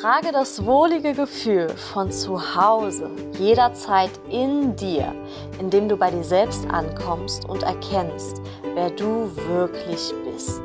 Trage 0.00 0.32
das 0.32 0.64
wohlige 0.64 1.12
Gefühl 1.12 1.68
von 1.68 2.10
zu 2.10 2.54
Hause 2.56 3.10
jederzeit 3.38 4.10
in 4.30 4.74
dir, 4.74 5.14
indem 5.58 5.90
du 5.90 5.96
bei 5.98 6.10
dir 6.10 6.24
selbst 6.24 6.66
ankommst 6.70 7.46
und 7.46 7.64
erkennst, 7.64 8.40
wer 8.72 8.88
du 8.88 9.30
wirklich 9.46 10.14
bist. 10.24 10.62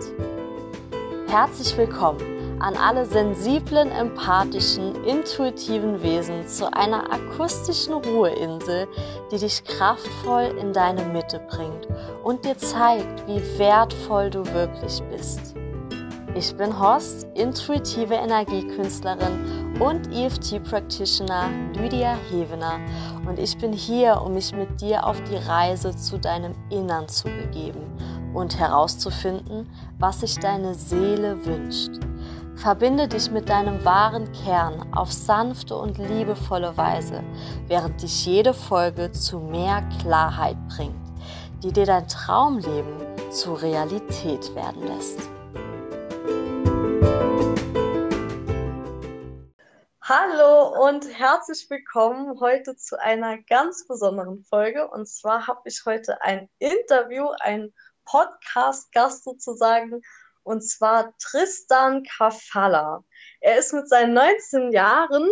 Herzlich 1.28 1.76
willkommen 1.76 2.62
an 2.62 2.78
alle 2.78 3.06
sensiblen, 3.06 3.92
empathischen, 3.92 5.04
intuitiven 5.04 6.02
Wesen 6.02 6.48
zu 6.48 6.74
einer 6.74 7.12
akustischen 7.12 7.96
Ruheinsel, 7.96 8.88
die 9.34 9.38
dich 9.38 9.66
kraftvoll 9.66 10.56
in 10.62 10.72
deine 10.72 11.04
Mitte 11.04 11.42
bringt 11.50 11.90
und 12.24 12.46
dir 12.46 12.58
zeigt, 12.58 13.28
wie 13.28 13.42
wertvoll 13.60 14.30
du 14.30 14.46
wirklich 14.54 15.02
bist. 15.12 15.55
Ich 16.38 16.54
bin 16.58 16.78
Horst, 16.78 17.26
intuitive 17.34 18.14
Energiekünstlerin 18.14 19.80
und 19.80 20.12
EFT-Practitioner 20.14 21.50
Lydia 21.76 22.18
Hevener 22.30 22.82
und 23.26 23.40
ich 23.40 23.58
bin 23.58 23.72
hier, 23.72 24.22
um 24.22 24.34
mich 24.34 24.54
mit 24.54 24.82
dir 24.82 25.08
auf 25.08 25.16
die 25.24 25.38
Reise 25.38 25.96
zu 25.96 26.20
deinem 26.20 26.52
Innern 26.70 27.08
zu 27.08 27.30
begeben 27.30 27.80
und 28.34 28.60
herauszufinden, 28.60 29.70
was 29.98 30.20
sich 30.20 30.38
deine 30.38 30.76
Seele 30.76 31.46
wünscht. 31.46 32.02
Verbinde 32.56 33.08
dich 33.08 33.32
mit 33.32 33.48
deinem 33.48 33.86
wahren 33.86 34.30
Kern 34.44 34.86
auf 34.94 35.14
sanfte 35.14 35.78
und 35.78 35.98
liebevolle 35.98 36.76
Weise, 36.76 37.24
während 37.68 38.02
dich 38.02 38.26
jede 38.26 38.54
Folge 38.54 39.10
zu 39.14 39.40
mehr 39.40 39.88
Klarheit 40.02 40.58
bringt, 40.68 40.96
die 41.64 41.72
dir 41.72 41.86
dein 41.86 42.10
Traumleben 42.10 42.98
zur 43.32 43.62
Realität 43.62 44.54
werden 44.54 44.86
lässt. 44.86 45.30
Hallo 50.08 50.86
und 50.86 51.04
herzlich 51.18 51.68
willkommen 51.68 52.40
heute 52.40 52.76
zu 52.76 53.02
einer 53.02 53.42
ganz 53.42 53.88
besonderen 53.88 54.44
Folge. 54.44 54.88
Und 54.88 55.08
zwar 55.08 55.48
habe 55.48 55.62
ich 55.66 55.82
heute 55.84 56.22
ein 56.22 56.48
Interview, 56.60 57.30
ein 57.40 57.74
Podcast-Gast 58.04 59.24
sozusagen, 59.24 60.04
und 60.44 60.62
zwar 60.62 61.18
Tristan 61.18 62.04
Kafala. 62.04 63.04
Er 63.42 63.58
ist 63.58 63.74
mit 63.74 63.90
seinen 63.90 64.14
19 64.14 64.72
Jahren 64.74 65.28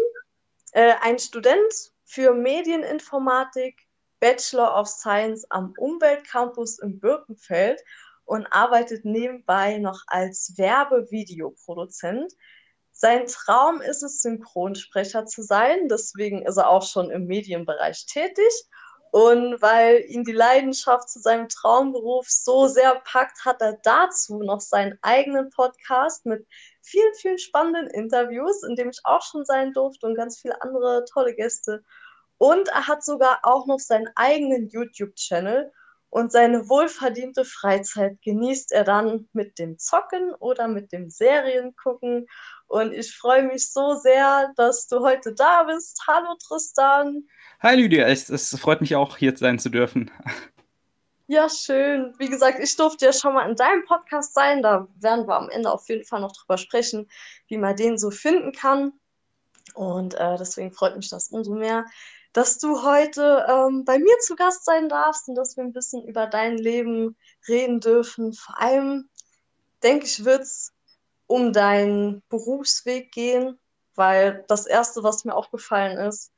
äh, 0.72 0.96
ein 1.02 1.20
Student 1.20 1.92
für 2.04 2.34
Medieninformatik, 2.34 3.80
Bachelor 4.20 4.76
of 4.76 4.88
Science 4.88 5.46
am 5.52 5.76
Umweltcampus 5.78 6.80
in 6.80 7.00
Birkenfeld 7.00 7.80
und 8.26 8.48
arbeitet 8.48 9.06
nebenbei 9.06 9.78
noch 9.78 10.02
als 10.08 10.58
Werbevideoproduzent. 10.58 12.34
Sein 13.04 13.28
Traum 13.28 13.82
ist 13.82 14.02
es, 14.02 14.22
Synchronsprecher 14.22 15.26
zu 15.26 15.42
sein. 15.42 15.90
Deswegen 15.90 16.46
ist 16.46 16.56
er 16.56 16.70
auch 16.70 16.84
schon 16.84 17.12
im 17.12 17.26
Medienbereich 17.26 18.06
tätig. 18.06 18.54
Und 19.12 19.62
weil 19.62 20.06
ihn 20.08 20.24
die 20.24 20.32
Leidenschaft 20.32 21.10
zu 21.10 21.20
seinem 21.20 21.50
Traumberuf 21.50 22.30
so 22.30 22.68
sehr 22.68 22.96
packt, 23.04 23.44
hat 23.44 23.62
er 23.62 23.78
dazu 23.84 24.42
noch 24.42 24.62
seinen 24.62 24.98
eigenen 25.02 25.50
Podcast 25.50 26.26
mit 26.26 26.48
vielen, 26.82 27.14
vielen 27.16 27.40
spannenden 27.40 27.90
Interviews, 27.90 28.64
in 28.64 28.78
dem 28.78 28.90
ich 28.90 29.02
auch 29.04 29.22
schon 29.22 29.44
sein 29.44 29.74
durfte 29.74 30.08
und 30.08 30.16
ganz 30.16 30.40
viele 30.40 30.62
andere 30.62 31.04
tolle 31.04 31.36
Gäste. 31.36 31.84
Und 32.38 32.70
er 32.70 32.88
hat 32.88 33.04
sogar 33.04 33.42
auch 33.44 33.66
noch 33.68 33.80
seinen 33.80 34.08
eigenen 34.16 34.70
YouTube-Channel 34.70 35.74
und 36.14 36.32
seine 36.32 36.70
wohlverdiente 36.70 37.44
Freizeit 37.44 38.22
genießt 38.22 38.72
er 38.72 38.84
dann 38.84 39.28
mit 39.34 39.58
dem 39.58 39.80
Zocken 39.80 40.32
oder 40.36 40.68
mit 40.68 40.92
dem 40.92 41.10
Seriengucken. 41.10 42.28
Und 42.68 42.94
ich 42.94 43.18
freue 43.18 43.42
mich 43.42 43.72
so 43.72 43.96
sehr, 43.96 44.54
dass 44.56 44.88
du 44.88 45.00
heute 45.00 45.34
da 45.34 45.64
bist. 45.64 46.04
Hallo 46.08 46.36
Tristan. 46.48 47.28
Hi 47.62 47.76
Lydia, 47.76 48.06
es, 48.06 48.30
es 48.30 48.56
freut 48.60 48.82
mich 48.82 48.96
auch, 48.96 49.18
hier 49.18 49.36
sein 49.36 49.58
zu 49.58 49.70
dürfen. 49.70 50.12
Ja, 51.26 51.50
schön. 51.50 52.14
Wie 52.20 52.30
gesagt, 52.30 52.60
ich 52.60 52.76
durfte 52.76 53.06
ja 53.06 53.14
schon 53.14 53.34
mal 53.34 53.50
in 53.50 53.56
deinem 53.56 53.84
Podcast 53.86 54.36
sein. 54.36 54.62
Da 54.62 54.88
werden 55.00 55.28
wir 55.28 55.36
am 55.36 55.50
Ende 55.50 55.72
auf 55.72 55.90
jeden 55.90 56.06
Fall 56.06 56.22
noch 56.22 56.34
drüber 56.34 56.60
sprechen, 56.60 57.10
wie 57.48 57.58
man 57.58 57.76
den 57.76 57.98
so 57.98 58.12
finden 58.12 58.52
kann. 58.52 58.94
Und 59.74 60.14
äh, 60.14 60.38
deswegen 60.38 60.74
freut 60.74 60.96
mich 60.96 61.10
das 61.10 61.30
umso 61.30 61.56
mehr, 61.56 61.86
dass 62.34 62.58
du 62.58 62.84
heute 62.84 63.46
ähm, 63.48 63.86
bei 63.86 64.00
mir 64.00 64.18
zu 64.20 64.36
Gast 64.36 64.66
sein 64.66 64.90
darfst 64.90 65.30
und 65.30 65.36
dass 65.36 65.56
wir 65.56 65.64
ein 65.64 65.74
bisschen 65.74 66.04
über 66.04 66.26
dein 66.28 66.58
Leben 66.58 67.16
reden 67.48 67.80
dürfen. 67.80 68.34
Vor 68.34 68.60
allem, 68.60 69.10
denke 69.84 70.06
ich, 70.06 70.26
wird 70.26 70.42
es 70.42 70.74
um 71.28 71.54
deinen 71.54 72.24
Berufsweg 72.30 73.12
gehen, 73.12 73.60
weil 73.96 74.44
das 74.48 74.66
Erste, 74.66 75.04
was 75.04 75.26
mir 75.26 75.36
aufgefallen 75.36 75.98
ist, 75.98 76.32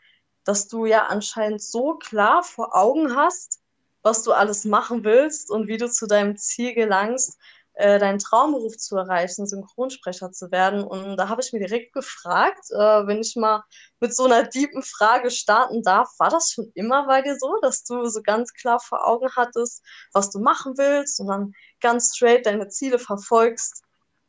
dass 0.43 0.67
du 0.67 0.85
ja 0.85 1.07
anscheinend 1.07 1.61
so 1.61 1.95
klar 1.95 2.43
vor 2.43 2.75
Augen 2.75 3.15
hast, 3.15 3.61
was 4.03 4.21
du 4.21 4.33
alles 4.33 4.65
machen 4.65 5.03
willst 5.03 5.49
und 5.49 5.67
wie 5.67 5.77
du 5.77 5.89
zu 5.89 6.07
deinem 6.07 6.37
Ziel 6.37 6.73
gelangst, 6.73 7.39
äh, 7.75 7.99
deinen 7.99 8.19
Traumberuf 8.19 8.77
zu 8.77 8.95
erreichen, 8.97 9.45
Synchronsprecher 9.45 10.31
zu 10.31 10.51
werden. 10.51 10.83
Und 10.83 11.17
da 11.17 11.29
habe 11.29 11.41
ich 11.41 11.51
mir 11.53 11.59
direkt 11.59 11.93
gefragt, 11.93 12.63
äh, 12.71 13.07
wenn 13.07 13.21
ich 13.21 13.35
mal 13.35 13.63
mit 13.99 14.15
so 14.15 14.25
einer 14.25 14.43
deepen 14.43 14.81
Frage 14.81 15.29
starten 15.29 15.83
darf, 15.83 16.09
war 16.17 16.29
das 16.29 16.51
schon 16.51 16.71
immer 16.73 17.05
bei 17.05 17.21
dir 17.21 17.37
so, 17.37 17.57
dass 17.61 17.83
du 17.83 18.05
so 18.05 18.21
ganz 18.21 18.53
klar 18.53 18.79
vor 18.79 19.05
Augen 19.07 19.29
hattest, 19.35 19.83
was 20.13 20.29
du 20.29 20.39
machen 20.39 20.77
willst 20.77 21.19
und 21.19 21.27
dann 21.27 21.53
ganz 21.81 22.15
straight 22.15 22.45
deine 22.45 22.69
Ziele 22.69 22.99
verfolgst 22.99 23.83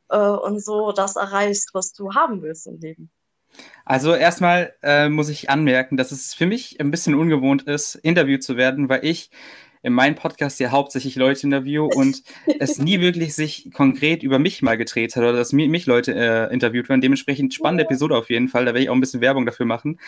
äh, 0.09 0.19
und 0.19 0.65
so 0.65 0.93
das 0.93 1.17
erreichst, 1.17 1.71
was 1.73 1.93
du 1.93 2.15
haben 2.15 2.43
willst 2.43 2.67
im 2.67 2.79
Leben? 2.81 3.11
Also 3.85 4.15
erstmal 4.15 4.75
äh, 4.83 5.09
muss 5.09 5.29
ich 5.29 5.49
anmerken, 5.49 5.97
dass 5.97 6.11
es 6.11 6.35
für 6.35 6.47
mich 6.47 6.81
ein 6.81 6.91
bisschen 6.91 7.15
ungewohnt 7.15 7.63
ist, 7.63 7.95
interviewt 7.95 8.43
zu 8.43 8.57
werden, 8.57 8.89
weil 8.89 9.05
ich 9.05 9.31
in 9.87 9.93
meinem 9.93 10.17
Podcast 10.17 10.59
ja 10.59 10.73
hauptsächlich 10.73 11.15
Leute 11.15 11.47
interview 11.47 11.87
und 11.87 12.25
es 12.59 12.79
nie 12.79 13.01
wirklich 13.01 13.37
sich 13.37 13.71
konkret 13.73 14.25
über 14.25 14.41
mich 14.41 14.61
mal 14.61 14.77
gedreht 14.77 15.15
hat 15.15 15.23
oder 15.23 15.33
dass 15.33 15.53
mich 15.53 15.87
Leute 15.87 16.13
äh, 16.13 16.53
interviewt 16.53 16.89
werden. 16.89 17.01
Dementsprechend 17.01 17.55
spannende 17.55 17.85
ja. 17.85 17.89
Episode 17.89 18.17
auf 18.17 18.29
jeden 18.29 18.49
Fall. 18.49 18.65
Da 18.65 18.75
werde 18.75 18.81
ich 18.81 18.91
auch 18.91 18.95
ein 18.95 19.01
bisschen 19.01 19.21
Werbung 19.21 19.47
dafür 19.47 19.65
machen. 19.65 20.01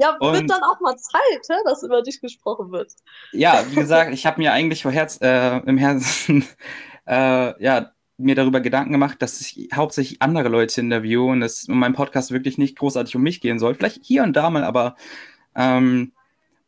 ja, 0.00 0.16
und, 0.20 0.34
wird 0.34 0.50
dann 0.50 0.62
auch 0.62 0.78
mal 0.80 0.96
Zeit, 0.98 1.62
dass 1.64 1.82
über 1.82 2.02
dich 2.02 2.20
gesprochen 2.20 2.70
wird. 2.72 2.92
Ja, 3.32 3.64
wie 3.70 3.76
gesagt, 3.76 4.12
ich 4.12 4.26
habe 4.26 4.38
mir 4.38 4.52
eigentlich 4.52 4.82
vor 4.82 4.92
Herz, 4.92 5.18
äh, 5.22 5.56
im 5.60 5.78
Herzen 5.78 6.44
äh, 7.06 7.62
ja, 7.62 7.92
mir 8.18 8.34
darüber 8.34 8.60
Gedanken 8.60 8.92
gemacht, 8.92 9.22
dass 9.22 9.40
ich 9.40 9.70
hauptsächlich 9.74 10.20
andere 10.20 10.50
Leute 10.50 10.78
interviewe 10.82 11.24
und 11.24 11.40
es 11.40 11.68
in 11.68 11.78
meinem 11.78 11.94
Podcast 11.94 12.32
wirklich 12.32 12.58
nicht 12.58 12.76
großartig 12.78 13.16
um 13.16 13.22
mich 13.22 13.40
gehen 13.40 13.58
soll. 13.58 13.74
Vielleicht 13.74 14.04
hier 14.04 14.24
und 14.24 14.34
da 14.34 14.50
mal, 14.50 14.62
aber 14.62 14.94
ähm, 15.54 16.12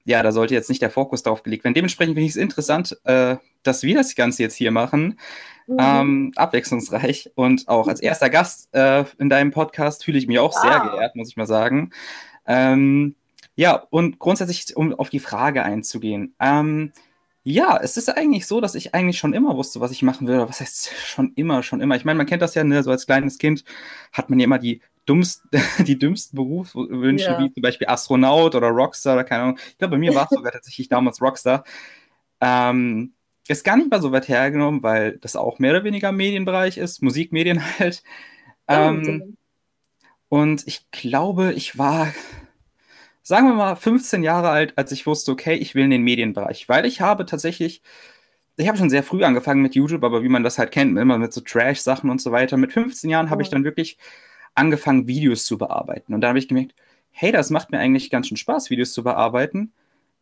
ja, 0.08 0.22
da 0.22 0.32
sollte 0.32 0.54
jetzt 0.54 0.70
nicht 0.70 0.80
der 0.80 0.88
Fokus 0.88 1.22
drauf 1.22 1.42
gelegt 1.42 1.64
werden. 1.64 1.74
Dementsprechend 1.74 2.14
finde 2.14 2.24
ich 2.24 2.30
es 2.30 2.36
interessant, 2.36 2.98
äh, 3.04 3.36
dass 3.62 3.82
wir 3.82 3.94
das 3.94 4.14
Ganze 4.14 4.42
jetzt 4.42 4.54
hier 4.54 4.70
machen. 4.70 5.20
Mhm. 5.66 5.76
Ähm, 5.78 6.32
abwechslungsreich 6.34 7.30
und 7.34 7.68
auch 7.68 7.88
als 7.88 8.00
erster 8.00 8.30
Gast 8.30 8.74
äh, 8.74 9.04
in 9.18 9.28
deinem 9.28 9.50
Podcast 9.50 10.04
fühle 10.04 10.16
ich 10.16 10.26
mich 10.26 10.38
auch 10.38 10.56
ah. 10.56 10.60
sehr 10.62 10.80
geehrt, 10.80 11.14
muss 11.14 11.28
ich 11.28 11.36
mal 11.36 11.46
sagen. 11.46 11.90
Ähm, 12.46 13.16
ja, 13.54 13.74
und 13.90 14.18
grundsätzlich, 14.18 14.74
um 14.74 14.94
auf 14.94 15.10
die 15.10 15.20
Frage 15.20 15.62
einzugehen. 15.62 16.34
Ähm, 16.40 16.92
ja, 17.44 17.78
es 17.82 17.98
ist 17.98 18.08
eigentlich 18.08 18.46
so, 18.46 18.62
dass 18.62 18.74
ich 18.74 18.94
eigentlich 18.94 19.18
schon 19.18 19.34
immer 19.34 19.58
wusste, 19.58 19.80
was 19.80 19.90
ich 19.90 20.02
machen 20.02 20.26
will. 20.26 20.38
Was 20.48 20.60
heißt 20.60 20.90
schon 21.04 21.32
immer, 21.34 21.62
schon 21.62 21.82
immer? 21.82 21.96
Ich 21.96 22.06
meine, 22.06 22.16
man 22.16 22.26
kennt 22.26 22.40
das 22.40 22.54
ja, 22.54 22.64
ne? 22.64 22.82
so 22.82 22.90
als 22.90 23.04
kleines 23.04 23.36
Kind 23.36 23.62
hat 24.12 24.30
man 24.30 24.38
ja 24.38 24.44
immer 24.44 24.58
die 24.58 24.80
dummst, 25.08 25.42
die 25.78 25.98
dümmsten 25.98 26.36
Berufswünsche, 26.36 27.24
ja. 27.24 27.38
wie 27.38 27.52
zum 27.52 27.62
Beispiel 27.62 27.88
Astronaut 27.88 28.54
oder 28.54 28.68
Rockstar 28.68 29.14
oder 29.14 29.24
keine 29.24 29.42
Ahnung. 29.42 29.58
Ich 29.70 29.78
glaube, 29.78 29.92
bei 29.92 29.98
mir 29.98 30.14
war 30.14 30.24
es 30.24 30.30
sogar 30.30 30.52
tatsächlich 30.52 30.88
damals 30.88 31.20
Rockstar. 31.22 31.64
Ähm, 32.40 33.14
ist 33.48 33.64
gar 33.64 33.76
nicht 33.76 33.90
mal 33.90 34.02
so 34.02 34.12
weit 34.12 34.28
hergenommen, 34.28 34.82
weil 34.82 35.18
das 35.18 35.34
auch 35.34 35.58
mehr 35.58 35.72
oder 35.72 35.84
weniger 35.84 36.12
Medienbereich 36.12 36.76
ist, 36.76 37.02
Musikmedien 37.02 37.62
halt. 37.78 38.02
Ähm, 38.68 39.36
und 40.28 40.66
ich 40.66 40.90
glaube, 40.90 41.54
ich 41.54 41.78
war, 41.78 42.12
sagen 43.22 43.48
wir 43.48 43.54
mal, 43.54 43.76
15 43.76 44.22
Jahre 44.22 44.50
alt, 44.50 44.76
als 44.76 44.92
ich 44.92 45.06
wusste, 45.06 45.32
okay, 45.32 45.54
ich 45.54 45.74
will 45.74 45.84
in 45.84 45.90
den 45.90 46.02
Medienbereich, 46.02 46.68
weil 46.68 46.84
ich 46.84 47.00
habe 47.00 47.24
tatsächlich, 47.24 47.82
ich 48.56 48.68
habe 48.68 48.76
schon 48.76 48.90
sehr 48.90 49.02
früh 49.02 49.24
angefangen 49.24 49.62
mit 49.62 49.74
YouTube, 49.74 50.04
aber 50.04 50.22
wie 50.22 50.28
man 50.28 50.42
das 50.42 50.58
halt 50.58 50.70
kennt, 50.70 50.98
immer 50.98 51.16
mit 51.16 51.32
so 51.32 51.40
Trash-Sachen 51.40 52.10
und 52.10 52.20
so 52.20 52.30
weiter. 52.32 52.58
Mit 52.58 52.72
15 52.74 53.08
Jahren 53.08 53.30
habe 53.30 53.42
ich 53.42 53.48
dann 53.48 53.64
wirklich 53.64 53.96
angefangen, 54.58 55.06
Videos 55.06 55.44
zu 55.46 55.56
bearbeiten. 55.56 56.14
Und 56.14 56.20
da 56.20 56.28
habe 56.28 56.38
ich 56.38 56.48
gemerkt, 56.48 56.74
hey, 57.10 57.32
das 57.32 57.50
macht 57.50 57.70
mir 57.70 57.78
eigentlich 57.78 58.10
ganz 58.10 58.28
schön 58.28 58.36
Spaß, 58.36 58.70
Videos 58.70 58.92
zu 58.92 59.02
bearbeiten. 59.02 59.72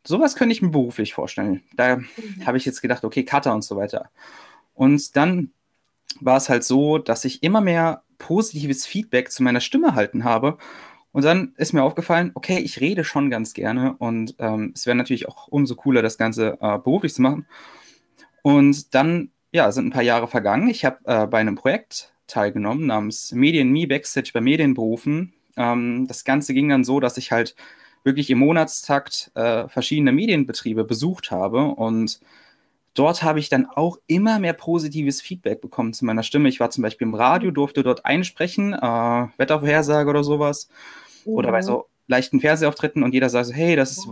Sowas 0.07 0.37
könnte 0.37 0.53
ich 0.53 0.63
mir 0.63 0.71
beruflich 0.71 1.15
vorstellen. 1.15 1.63
Da 1.75 1.97
mhm. 1.97 2.07
habe 2.47 2.57
ich 2.59 2.65
jetzt 2.65 2.81
gedacht, 2.81 3.05
okay, 3.05 3.25
Cutter 3.25 3.55
und 3.55 3.63
so 3.63 3.77
weiter. 3.77 4.11
Und 4.75 5.17
dann 5.17 5.51
war 6.21 6.37
es 6.37 6.49
halt 6.49 6.65
so, 6.65 6.99
dass 6.99 7.25
ich 7.25 7.43
immer 7.43 7.61
mehr 7.61 8.03
positives 8.19 8.87
Feedback 8.87 9.31
zu 9.31 9.43
meiner 9.43 9.61
Stimme 9.61 9.89
erhalten 9.89 10.25
habe. 10.25 10.59
Und 11.13 11.25
dann 11.25 11.55
ist 11.57 11.73
mir 11.73 11.83
aufgefallen, 11.83 12.31
okay, 12.35 12.59
ich 12.59 12.81
rede 12.81 13.03
schon 13.03 13.31
ganz 13.31 13.55
gerne 13.55 13.97
und 13.99 14.35
ähm, 14.39 14.73
es 14.75 14.85
wäre 14.85 14.97
natürlich 14.97 15.29
auch 15.29 15.49
umso 15.49 15.75
cooler, 15.75 16.03
das 16.03 16.19
Ganze 16.19 16.59
äh, 16.61 16.79
beruflich 16.79 17.15
zu 17.15 17.23
machen. 17.23 17.47
Und 18.43 18.95
dann, 18.95 19.31
ja, 19.51 19.73
sind 19.73 19.87
ein 19.87 19.93
paar 19.93 20.03
Jahre 20.03 20.29
vergangen. 20.29 20.69
Ich 20.69 20.85
habe 20.85 20.99
äh, 21.05 21.27
bei 21.27 21.39
einem 21.39 21.55
Projekt 21.55 22.13
teilgenommen, 22.27 22.87
namens 22.87 23.33
Medien 23.33 23.71
Me 23.71 23.87
Backstage 23.87 24.31
bei 24.33 24.41
Medienberufen. 24.41 25.33
Ähm, 25.57 26.07
das 26.07 26.25
Ganze 26.25 26.55
ging 26.55 26.69
dann 26.69 26.85
so, 26.85 27.01
dass 27.01 27.17
ich 27.17 27.33
halt 27.33 27.55
wirklich 28.05 28.31
im 28.31 28.39
Monatstakt 28.39 29.31
äh, 29.35 29.69
verschiedene 29.69 30.13
Medienbetriebe 30.13 30.85
besucht 30.85 31.31
habe 31.31 31.65
und 31.65 32.21
dort 32.95 33.23
habe 33.23 33.39
ich 33.39 33.49
dann 33.49 33.67
auch 33.67 33.99
immer 34.07 34.39
mehr 34.39 34.53
positives 34.53 35.21
Feedback 35.21 35.61
bekommen 35.61 35.93
zu 35.93 36.05
meiner 36.05 36.23
Stimme. 36.23 36.49
Ich 36.49 36.61
war 36.61 36.71
zum 36.71 36.83
Beispiel 36.83 37.07
im 37.07 37.15
Radio, 37.15 37.51
durfte 37.51 37.83
dort 37.83 38.05
einsprechen, 38.05 38.73
äh, 38.73 39.27
Wettervorhersage 39.37 40.09
oder 40.09 40.25
sowas. 40.25 40.69
Mhm. 41.25 41.33
Oder 41.33 41.51
bei 41.51 41.63
so 41.63 41.87
leichten 42.09 42.41
Fernsehauftritten 42.41 43.03
und 43.03 43.15
jeder 43.15 43.29
sagt 43.29 43.47
so, 43.47 43.53
hey, 43.53 43.77
das 43.77 43.93
ist, 43.93 44.09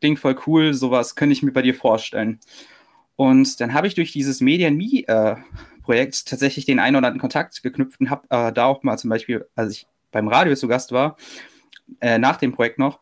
klingt 0.00 0.18
voll 0.18 0.36
cool, 0.46 0.74
sowas 0.74 1.14
könnte 1.14 1.32
ich 1.32 1.42
mir 1.42 1.52
bei 1.52 1.62
dir 1.62 1.74
vorstellen. 1.74 2.38
Und 3.16 3.60
dann 3.60 3.74
habe 3.74 3.86
ich 3.86 3.94
durch 3.94 4.12
dieses 4.12 4.40
Median 4.40 4.76
Me 4.76 5.06
äh, 5.06 5.36
Projekt 5.84 6.26
tatsächlich 6.26 6.64
den 6.64 6.80
einen 6.80 6.96
oder 6.96 7.06
anderen 7.06 7.20
Kontakt 7.20 7.62
geknüpft 7.62 8.00
und 8.00 8.10
habe 8.10 8.26
äh, 8.30 8.52
da 8.52 8.64
auch 8.64 8.82
mal 8.82 8.98
zum 8.98 9.10
Beispiel, 9.10 9.46
als 9.54 9.72
ich 9.72 9.86
beim 10.10 10.28
Radio 10.28 10.54
zu 10.54 10.66
Gast 10.66 10.92
war, 10.92 11.16
äh, 12.00 12.18
nach 12.18 12.36
dem 12.36 12.52
Projekt 12.52 12.78
noch, 12.78 13.00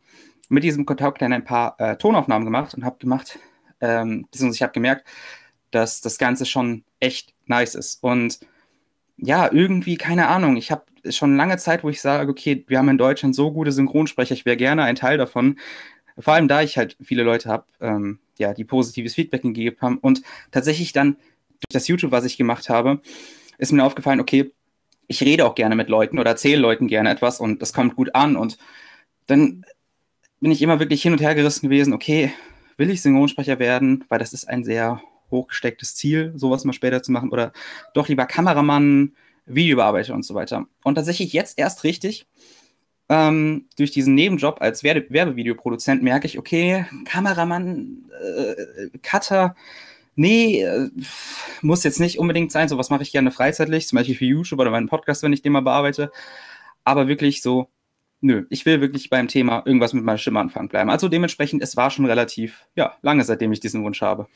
mit 0.49 0.63
diesem 0.63 0.85
Kontakt 0.85 1.21
dann 1.21 1.33
ein 1.33 1.45
paar 1.45 1.79
äh, 1.79 1.95
Tonaufnahmen 1.95 2.45
gemacht 2.45 2.73
und 2.73 2.83
habe 2.83 2.97
gemacht, 2.99 3.39
ähm, 3.81 4.27
ich 4.33 4.61
habe 4.61 4.73
gemerkt, 4.73 5.07
dass 5.71 6.01
das 6.01 6.17
Ganze 6.17 6.45
schon 6.45 6.83
echt 6.99 7.33
nice 7.45 7.75
ist. 7.75 8.03
Und 8.03 8.39
ja, 9.17 9.51
irgendwie, 9.51 9.97
keine 9.97 10.27
Ahnung, 10.27 10.57
ich 10.57 10.71
habe 10.71 10.83
schon 11.09 11.37
lange 11.37 11.57
Zeit, 11.57 11.83
wo 11.83 11.89
ich 11.89 12.01
sage, 12.01 12.29
okay, 12.29 12.63
wir 12.67 12.77
haben 12.77 12.89
in 12.89 12.97
Deutschland 12.97 13.35
so 13.35 13.51
gute 13.51 13.71
Synchronsprecher, 13.71 14.33
ich 14.33 14.45
wäre 14.45 14.57
gerne 14.57 14.83
ein 14.83 14.95
Teil 14.95 15.17
davon. 15.17 15.57
Vor 16.17 16.33
allem, 16.33 16.47
da 16.47 16.61
ich 16.61 16.77
halt 16.77 16.97
viele 17.01 17.23
Leute 17.23 17.49
habe, 17.49 17.65
ähm, 17.81 18.19
ja, 18.37 18.53
die 18.53 18.65
positives 18.65 19.15
Feedback 19.15 19.41
gegeben 19.41 19.77
haben. 19.81 19.97
Und 19.97 20.21
tatsächlich 20.51 20.93
dann 20.93 21.17
durch 21.63 21.73
das 21.73 21.87
YouTube, 21.87 22.11
was 22.11 22.25
ich 22.25 22.37
gemacht 22.37 22.69
habe, 22.69 23.01
ist 23.57 23.71
mir 23.71 23.83
aufgefallen, 23.83 24.19
okay, 24.19 24.51
ich 25.07 25.21
rede 25.21 25.45
auch 25.45 25.55
gerne 25.55 25.75
mit 25.75 25.89
Leuten 25.89 26.19
oder 26.19 26.31
erzähle 26.31 26.61
Leuten 26.61 26.87
gerne 26.87 27.09
etwas 27.09 27.39
und 27.39 27.61
das 27.61 27.73
kommt 27.73 27.95
gut 27.95 28.15
an. 28.15 28.35
Und 28.35 28.57
dann 29.27 29.65
bin 30.39 30.51
ich 30.51 30.61
immer 30.61 30.79
wirklich 30.79 31.01
hin 31.01 31.13
und 31.13 31.21
her 31.21 31.35
gerissen 31.35 31.69
gewesen, 31.69 31.93
okay, 31.93 32.33
will 32.77 32.89
ich 32.89 33.01
Synchronsprecher 33.01 33.59
werden, 33.59 34.03
weil 34.09 34.19
das 34.19 34.33
ist 34.33 34.47
ein 34.47 34.63
sehr 34.63 35.01
hochgestecktes 35.31 35.95
Ziel, 35.95 36.33
sowas 36.35 36.63
mal 36.63 36.73
später 36.73 37.01
zu 37.01 37.11
machen, 37.11 37.29
oder 37.29 37.53
doch 37.93 38.07
lieber 38.07 38.25
Kameramann, 38.25 39.13
Videobearbeiter 39.45 40.13
und 40.13 40.23
so 40.23 40.35
weiter. 40.35 40.67
Und 40.83 40.95
tatsächlich 40.95 41.33
jetzt 41.33 41.57
erst 41.57 41.83
richtig, 41.83 42.27
ähm, 43.09 43.67
durch 43.77 43.91
diesen 43.91 44.15
Nebenjob 44.15 44.61
als 44.61 44.83
Werbe 44.83 45.05
Werbevideoproduzent 45.09 46.01
merke 46.01 46.27
ich, 46.27 46.39
okay, 46.39 46.85
Kameramann, 47.05 48.09
äh, 48.21 48.97
Cutter, 49.01 49.55
nee, 50.15 50.63
äh, 50.63 50.89
muss 51.61 51.83
jetzt 51.83 51.99
nicht 51.99 52.19
unbedingt 52.19 52.51
sein. 52.51 52.69
Sowas 52.69 52.89
mache 52.89 53.03
ich 53.03 53.11
gerne 53.11 53.31
freizeitlich, 53.31 53.87
zum 53.87 53.97
Beispiel 53.97 54.15
für 54.15 54.25
YouTube 54.25 54.59
oder 54.59 54.71
meinen 54.71 54.89
Podcast, 54.89 55.23
wenn 55.23 55.33
ich 55.33 55.41
den 55.41 55.53
mal 55.53 55.61
bearbeite. 55.61 56.11
Aber 56.83 57.07
wirklich 57.07 57.41
so, 57.41 57.69
nö, 58.21 58.45
ich 58.49 58.65
will 58.65 58.81
wirklich 58.81 59.09
beim 59.09 59.27
Thema 59.27 59.63
irgendwas 59.65 59.93
mit 59.93 60.03
meiner 60.03 60.17
Stimme 60.17 60.39
anfangen 60.39 60.69
bleiben. 60.69 60.89
Also 60.89 61.09
dementsprechend, 61.09 61.61
es 61.61 61.77
war 61.77 61.91
schon 61.91 62.05
relativ, 62.05 62.65
ja, 62.75 62.97
lange, 63.01 63.23
seitdem 63.23 63.51
ich 63.51 63.59
diesen 63.59 63.83
Wunsch 63.83 64.01
habe. 64.01 64.27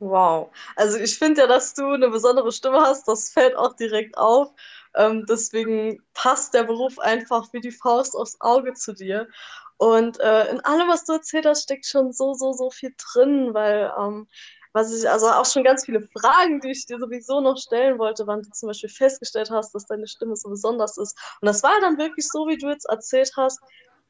Wow. 0.00 0.50
Also 0.76 0.98
ich 0.98 1.18
finde 1.18 1.42
ja, 1.42 1.46
dass 1.46 1.72
du 1.74 1.86
eine 1.86 2.10
besondere 2.10 2.52
Stimme 2.52 2.80
hast, 2.80 3.08
das 3.08 3.30
fällt 3.30 3.56
auch 3.56 3.74
direkt 3.74 4.18
auf. 4.18 4.52
Ähm, 4.96 5.24
deswegen 5.28 6.02
passt 6.12 6.54
der 6.54 6.64
Beruf 6.64 6.98
einfach 6.98 7.52
wie 7.52 7.60
die 7.60 7.70
Faust 7.70 8.14
aufs 8.14 8.40
Auge 8.40 8.74
zu 8.74 8.92
dir. 8.92 9.28
Und 9.76 10.20
äh, 10.20 10.50
in 10.50 10.60
allem, 10.60 10.88
was 10.88 11.04
du 11.04 11.14
erzählt 11.14 11.46
hast, 11.46 11.64
steckt 11.64 11.86
schon 11.86 12.12
so, 12.12 12.34
so, 12.34 12.52
so 12.52 12.70
viel 12.70 12.94
drin, 13.12 13.54
weil 13.54 13.92
ähm, 13.98 14.28
was 14.74 14.92
ich, 14.92 15.08
also 15.08 15.28
auch 15.28 15.46
schon 15.46 15.62
ganz 15.62 15.86
viele 15.86 16.02
Fragen, 16.02 16.60
die 16.60 16.72
ich 16.72 16.84
dir 16.84 16.98
sowieso 16.98 17.40
noch 17.40 17.56
stellen 17.56 17.98
wollte, 17.98 18.26
wann 18.26 18.42
du 18.42 18.50
zum 18.50 18.66
Beispiel 18.66 18.90
festgestellt 18.90 19.50
hast, 19.50 19.72
dass 19.72 19.86
deine 19.86 20.08
Stimme 20.08 20.34
so 20.36 20.50
besonders 20.50 20.98
ist. 20.98 21.16
Und 21.40 21.46
das 21.46 21.62
war 21.62 21.80
dann 21.80 21.96
wirklich 21.96 22.26
so, 22.28 22.48
wie 22.48 22.58
du 22.58 22.68
jetzt 22.68 22.88
erzählt 22.88 23.30
hast, 23.36 23.60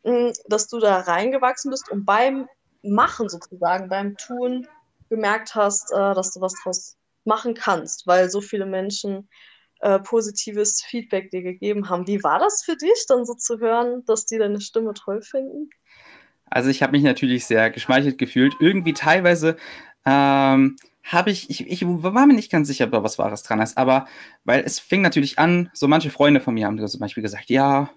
mh, 0.04 0.32
dass 0.48 0.66
du 0.68 0.80
da 0.80 1.00
reingewachsen 1.00 1.70
bist 1.70 1.90
und 1.90 2.06
beim 2.06 2.48
Machen 2.82 3.28
sozusagen, 3.28 3.88
beim 3.90 4.16
Tun 4.16 4.66
gemerkt 5.10 5.54
hast, 5.54 5.92
äh, 5.92 6.14
dass 6.14 6.32
du 6.32 6.40
was 6.40 6.54
draus 6.62 6.96
machen 7.24 7.54
kannst, 7.54 8.06
weil 8.06 8.30
so 8.30 8.40
viele 8.40 8.66
Menschen 8.66 9.28
äh, 9.80 9.98
positives 9.98 10.82
Feedback 10.82 11.30
dir 11.30 11.42
gegeben 11.42 11.90
haben. 11.90 12.06
Wie 12.06 12.22
war 12.22 12.38
das 12.38 12.62
für 12.64 12.76
dich, 12.76 13.04
dann 13.06 13.26
so 13.26 13.34
zu 13.34 13.58
hören, 13.58 14.02
dass 14.06 14.24
die 14.24 14.38
deine 14.38 14.62
Stimme 14.62 14.94
toll 14.94 15.20
finden? 15.20 15.68
Also 16.46 16.70
ich 16.70 16.82
habe 16.82 16.92
mich 16.92 17.02
natürlich 17.02 17.46
sehr 17.46 17.70
geschmeichelt 17.70 18.16
gefühlt. 18.16 18.54
Irgendwie 18.60 18.92
teilweise 18.92 19.56
ähm, 20.04 20.76
habe 21.04 21.30
ich, 21.30 21.50
ich, 21.50 21.66
ich 21.66 21.82
war 21.86 22.26
mir 22.26 22.34
nicht 22.34 22.50
ganz 22.50 22.66
sicher, 22.68 22.86
ob 22.86 22.92
da 22.92 23.02
was 23.02 23.18
Wahres 23.18 23.42
dran 23.42 23.60
ist, 23.60 23.76
aber 23.76 24.06
weil 24.44 24.62
es 24.64 24.78
fing 24.78 25.02
natürlich 25.02 25.38
an, 25.38 25.70
so 25.74 25.86
manche 25.86 26.10
Freunde 26.10 26.40
von 26.40 26.54
mir 26.54 26.66
haben 26.66 26.84
zum 26.86 27.00
Beispiel 27.00 27.22
gesagt, 27.22 27.50
ja, 27.50 27.90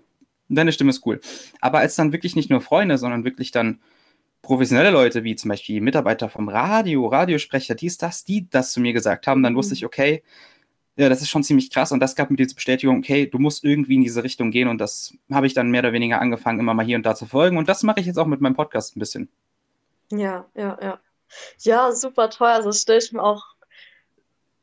deine 0.49 0.71
Stimme 0.71 0.89
ist 0.89 1.05
cool. 1.05 1.21
Aber 1.61 1.79
als 1.79 1.95
dann 1.95 2.11
wirklich 2.11 2.35
nicht 2.35 2.49
nur 2.49 2.61
Freunde, 2.61 2.97
sondern 2.97 3.23
wirklich 3.23 3.51
dann 3.51 3.79
professionelle 4.41 4.91
Leute, 4.91 5.23
wie 5.23 5.35
zum 5.35 5.49
Beispiel 5.49 5.81
Mitarbeiter 5.81 6.29
vom 6.29 6.49
Radio, 6.49 7.07
Radiosprecher, 7.07 7.75
dies, 7.75 7.97
das, 7.97 8.23
die 8.23 8.49
das 8.49 8.71
zu 8.71 8.81
mir 8.81 8.93
gesagt 8.93 9.27
haben, 9.27 9.43
dann 9.43 9.55
wusste 9.55 9.73
mhm. 9.73 9.77
ich, 9.77 9.85
okay, 9.85 10.23
ja, 10.97 11.09
das 11.09 11.21
ist 11.21 11.29
schon 11.29 11.43
ziemlich 11.43 11.69
krass 11.69 11.91
und 11.91 11.99
das 11.99 12.15
gab 12.15 12.31
mir 12.31 12.37
diese 12.37 12.55
Bestätigung, 12.55 12.97
okay, 12.97 13.27
du 13.27 13.37
musst 13.39 13.63
irgendwie 13.63 13.95
in 13.95 14.01
diese 14.01 14.23
Richtung 14.23 14.49
gehen 14.51 14.67
und 14.67 14.79
das 14.79 15.13
habe 15.31 15.45
ich 15.45 15.53
dann 15.53 15.69
mehr 15.69 15.81
oder 15.81 15.93
weniger 15.93 16.19
angefangen, 16.19 16.59
immer 16.59 16.73
mal 16.73 16.85
hier 16.85 16.97
und 16.97 17.05
da 17.05 17.13
zu 17.13 17.27
folgen 17.27 17.57
und 17.57 17.69
das 17.69 17.83
mache 17.83 17.99
ich 17.99 18.07
jetzt 18.07 18.17
auch 18.17 18.25
mit 18.25 18.41
meinem 18.41 18.55
Podcast 18.55 18.95
ein 18.95 18.99
bisschen. 18.99 19.29
Ja, 20.11 20.45
ja, 20.55 20.77
ja. 20.81 20.99
Ja, 21.59 21.91
super 21.91 22.29
toll. 22.29 22.49
Also 22.49 22.71
stelle 22.71 22.99
ich 22.99 23.11
mir 23.11 23.23
auch 23.23 23.43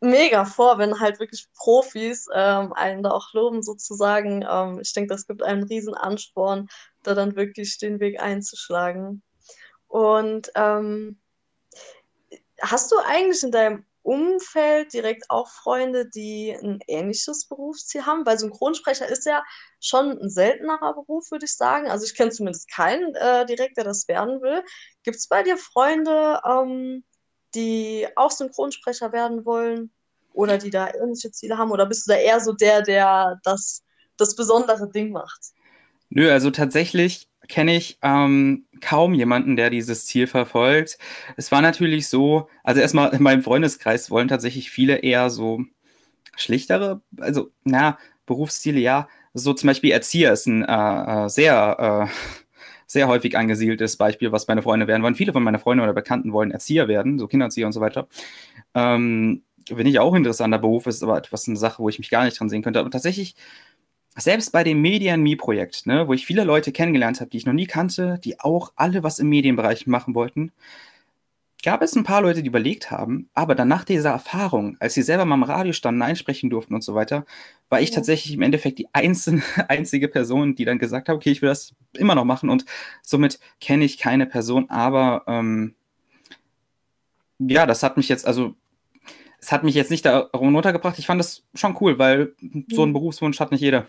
mega 0.00 0.44
vor, 0.44 0.78
wenn 0.78 1.00
halt 1.00 1.18
wirklich 1.18 1.48
Profis 1.54 2.26
ähm, 2.34 2.72
einen 2.74 3.02
da 3.02 3.10
auch 3.10 3.32
loben 3.32 3.62
sozusagen. 3.62 4.44
Ähm, 4.48 4.80
ich 4.80 4.92
denke, 4.92 5.08
das 5.08 5.26
gibt 5.26 5.42
einen 5.42 5.64
riesen 5.64 5.94
Ansporn, 5.94 6.68
da 7.02 7.14
dann 7.14 7.36
wirklich 7.36 7.78
den 7.78 8.00
Weg 8.00 8.20
einzuschlagen. 8.20 9.22
Und 9.88 10.50
ähm, 10.54 11.18
hast 12.60 12.92
du 12.92 12.96
eigentlich 13.04 13.42
in 13.42 13.50
deinem 13.50 13.84
Umfeld 14.04 14.92
direkt 14.92 15.30
auch 15.30 15.48
Freunde, 15.48 16.06
die 16.06 16.50
ein 16.50 16.78
ähnliches 16.86 17.48
Berufsziel 17.48 18.04
haben? 18.04 18.26
Weil 18.26 18.38
Synchronsprecher 18.38 19.08
ist 19.08 19.24
ja 19.24 19.42
schon 19.80 20.18
ein 20.18 20.28
seltenerer 20.28 20.92
Beruf, 20.92 21.30
würde 21.30 21.46
ich 21.46 21.56
sagen. 21.56 21.90
Also 21.90 22.04
ich 22.04 22.14
kenne 22.14 22.30
zumindest 22.30 22.70
keinen 22.70 23.14
äh, 23.14 23.46
direkt, 23.46 23.78
der 23.78 23.84
das 23.84 24.06
werden 24.06 24.42
will. 24.42 24.62
Gibt 25.04 25.16
es 25.16 25.26
bei 25.26 25.42
dir 25.42 25.56
Freunde, 25.56 26.40
ähm, 26.46 27.02
die 27.54 28.06
auch 28.14 28.30
Synchronsprecher 28.30 29.12
werden 29.12 29.46
wollen 29.46 29.90
oder 30.34 30.58
die 30.58 30.70
da 30.70 30.92
ähnliche 30.92 31.32
Ziele 31.32 31.56
haben? 31.56 31.70
Oder 31.70 31.86
bist 31.86 32.06
du 32.06 32.12
da 32.12 32.18
eher 32.18 32.40
so 32.40 32.52
der, 32.52 32.82
der 32.82 33.40
das, 33.42 33.82
das 34.18 34.36
besondere 34.36 34.90
Ding 34.90 35.12
macht? 35.12 35.40
Nö, 36.10 36.30
also 36.30 36.50
tatsächlich 36.50 37.28
kenne 37.48 37.76
ich 37.76 37.98
ähm, 38.02 38.66
kaum 38.80 39.14
jemanden, 39.14 39.56
der 39.56 39.70
dieses 39.70 40.06
Ziel 40.06 40.26
verfolgt. 40.26 40.98
Es 41.36 41.52
war 41.52 41.62
natürlich 41.62 42.08
so, 42.08 42.48
also 42.62 42.80
erstmal 42.80 43.14
in 43.14 43.22
meinem 43.22 43.42
Freundeskreis 43.42 44.10
wollen 44.10 44.28
tatsächlich 44.28 44.70
viele 44.70 44.96
eher 44.96 45.30
so 45.30 45.62
schlichtere, 46.36 47.00
also 47.18 47.50
na, 47.64 47.98
Berufsziele, 48.26 48.80
ja. 48.80 49.08
So 49.34 49.52
zum 49.52 49.66
Beispiel 49.68 49.90
Erzieher 49.90 50.32
ist 50.32 50.46
ein 50.46 50.62
äh, 50.64 51.24
äh 51.24 51.28
sehr, 51.28 52.08
äh, 52.08 52.34
sehr 52.86 53.08
häufig 53.08 53.36
angesiedeltes 53.36 53.96
Beispiel, 53.96 54.32
was 54.32 54.46
meine 54.48 54.62
Freunde 54.62 54.86
werden 54.86 55.02
wollen. 55.02 55.14
Viele 55.14 55.32
von 55.32 55.42
meinen 55.42 55.58
Freunden 55.58 55.82
oder 55.82 55.92
Bekannten 55.92 56.32
wollen 56.32 56.50
Erzieher 56.50 56.88
werden, 56.88 57.18
so 57.18 57.26
Kinderzieher 57.26 57.66
und 57.66 57.72
so 57.72 57.80
weiter. 57.80 58.08
Ähm, 58.74 59.42
Finde 59.66 59.88
ich 59.88 59.98
auch 59.98 60.14
interessanter 60.14 60.58
Beruf, 60.58 60.86
ist 60.86 61.02
aber 61.02 61.16
etwas 61.16 61.48
eine 61.48 61.56
Sache, 61.56 61.82
wo 61.82 61.88
ich 61.88 61.98
mich 61.98 62.10
gar 62.10 62.24
nicht 62.24 62.38
dran 62.38 62.50
sehen 62.50 62.62
könnte. 62.62 62.80
Aber 62.80 62.90
tatsächlich 62.90 63.34
selbst 64.16 64.52
bei 64.52 64.64
dem 64.64 64.80
Median 64.80 65.22
Me-Projekt, 65.22 65.86
ne, 65.86 66.06
wo 66.06 66.12
ich 66.12 66.26
viele 66.26 66.44
Leute 66.44 66.72
kennengelernt 66.72 67.20
habe, 67.20 67.30
die 67.30 67.38
ich 67.38 67.46
noch 67.46 67.52
nie 67.52 67.66
kannte, 67.66 68.18
die 68.22 68.40
auch 68.40 68.72
alle 68.76 69.02
was 69.02 69.18
im 69.18 69.28
Medienbereich 69.28 69.86
machen 69.86 70.14
wollten, 70.14 70.52
gab 71.64 71.82
es 71.82 71.96
ein 71.96 72.04
paar 72.04 72.20
Leute, 72.20 72.42
die 72.42 72.48
überlegt 72.48 72.90
haben, 72.90 73.30
aber 73.32 73.54
dann 73.54 73.68
nach 73.68 73.84
dieser 73.84 74.10
Erfahrung, 74.10 74.76
als 74.80 74.94
sie 74.94 75.02
selber 75.02 75.24
mal 75.24 75.36
im 75.36 75.42
Radio 75.42 75.72
standen, 75.72 76.02
einsprechen 76.02 76.50
durften 76.50 76.74
und 76.74 76.84
so 76.84 76.94
weiter, 76.94 77.24
war 77.70 77.80
ich 77.80 77.88
ja. 77.88 77.96
tatsächlich 77.96 78.34
im 78.34 78.42
Endeffekt 78.42 78.78
die 78.78 78.88
einzelne, 78.92 79.42
einzige 79.68 80.08
Person, 80.08 80.54
die 80.54 80.66
dann 80.66 80.78
gesagt 80.78 81.08
hat, 81.08 81.16
okay, 81.16 81.30
ich 81.30 81.42
will 81.42 81.48
das 81.48 81.74
immer 81.94 82.14
noch 82.14 82.26
machen 82.26 82.50
und 82.50 82.66
somit 83.02 83.40
kenne 83.60 83.84
ich 83.84 83.98
keine 83.98 84.26
Person, 84.26 84.68
aber 84.68 85.24
ähm, 85.26 85.74
ja, 87.38 87.66
das 87.66 87.82
hat 87.82 87.96
mich 87.96 88.08
jetzt, 88.08 88.26
also 88.26 88.54
es 89.44 89.52
hat 89.52 89.62
mich 89.62 89.74
jetzt 89.74 89.90
nicht 89.90 90.06
da 90.06 90.20
runtergebracht. 90.34 90.98
Ich 90.98 91.06
fand 91.06 91.20
das 91.20 91.42
schon 91.54 91.76
cool, 91.80 91.98
weil 91.98 92.34
so 92.70 92.82
einen 92.82 92.90
mhm. 92.90 92.94
Berufswunsch 92.94 93.40
hat 93.40 93.52
nicht 93.52 93.60
jeder. 93.60 93.86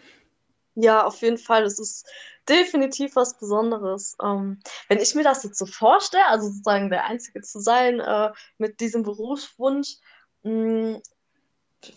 Ja, 0.75 1.05
auf 1.05 1.21
jeden 1.21 1.37
Fall. 1.37 1.63
Es 1.63 1.79
ist 1.79 2.05
definitiv 2.49 3.15
was 3.15 3.37
Besonderes. 3.37 4.17
Ähm, 4.21 4.59
wenn 4.89 4.99
ich 4.99 5.15
mir 5.15 5.23
das 5.23 5.43
jetzt 5.43 5.57
so 5.57 5.65
vorstelle, 5.65 6.27
also 6.27 6.49
sozusagen 6.49 6.89
der 6.89 7.05
Einzige 7.05 7.41
zu 7.41 7.59
sein 7.59 8.01
äh, 8.01 8.31
mit 8.57 8.81
diesem 8.81 9.03
Berufswunsch, 9.03 9.95
hm, 10.43 11.01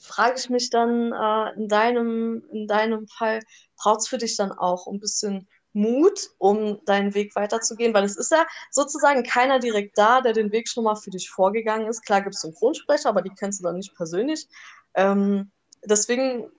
frage 0.00 0.38
ich 0.38 0.48
mich 0.50 0.70
dann 0.70 1.12
äh, 1.12 1.54
in, 1.56 1.68
deinem, 1.68 2.44
in 2.52 2.68
deinem 2.68 3.08
Fall, 3.08 3.40
braucht 3.76 4.00
es 4.00 4.08
für 4.08 4.18
dich 4.18 4.36
dann 4.36 4.52
auch 4.52 4.86
ein 4.86 5.00
bisschen 5.00 5.48
Mut, 5.72 6.30
um 6.38 6.84
deinen 6.84 7.14
Weg 7.14 7.36
weiterzugehen, 7.36 7.94
weil 7.94 8.04
es 8.04 8.16
ist 8.16 8.32
ja 8.32 8.46
sozusagen 8.70 9.22
keiner 9.22 9.58
direkt 9.58 9.96
da, 9.96 10.20
der 10.20 10.32
den 10.32 10.50
Weg 10.52 10.68
schon 10.68 10.84
mal 10.84 10.96
für 10.96 11.10
dich 11.10 11.30
vorgegangen 11.30 11.88
ist. 11.88 12.04
Klar 12.04 12.22
gibt 12.22 12.34
es 12.34 12.40
Synchronsprecher, 12.40 13.08
aber 13.08 13.22
die 13.22 13.30
kennst 13.30 13.60
du 13.60 13.64
dann 13.64 13.76
nicht 13.76 13.94
persönlich. 13.94 14.48
Ähm, 14.94 15.50
deswegen 15.84 16.50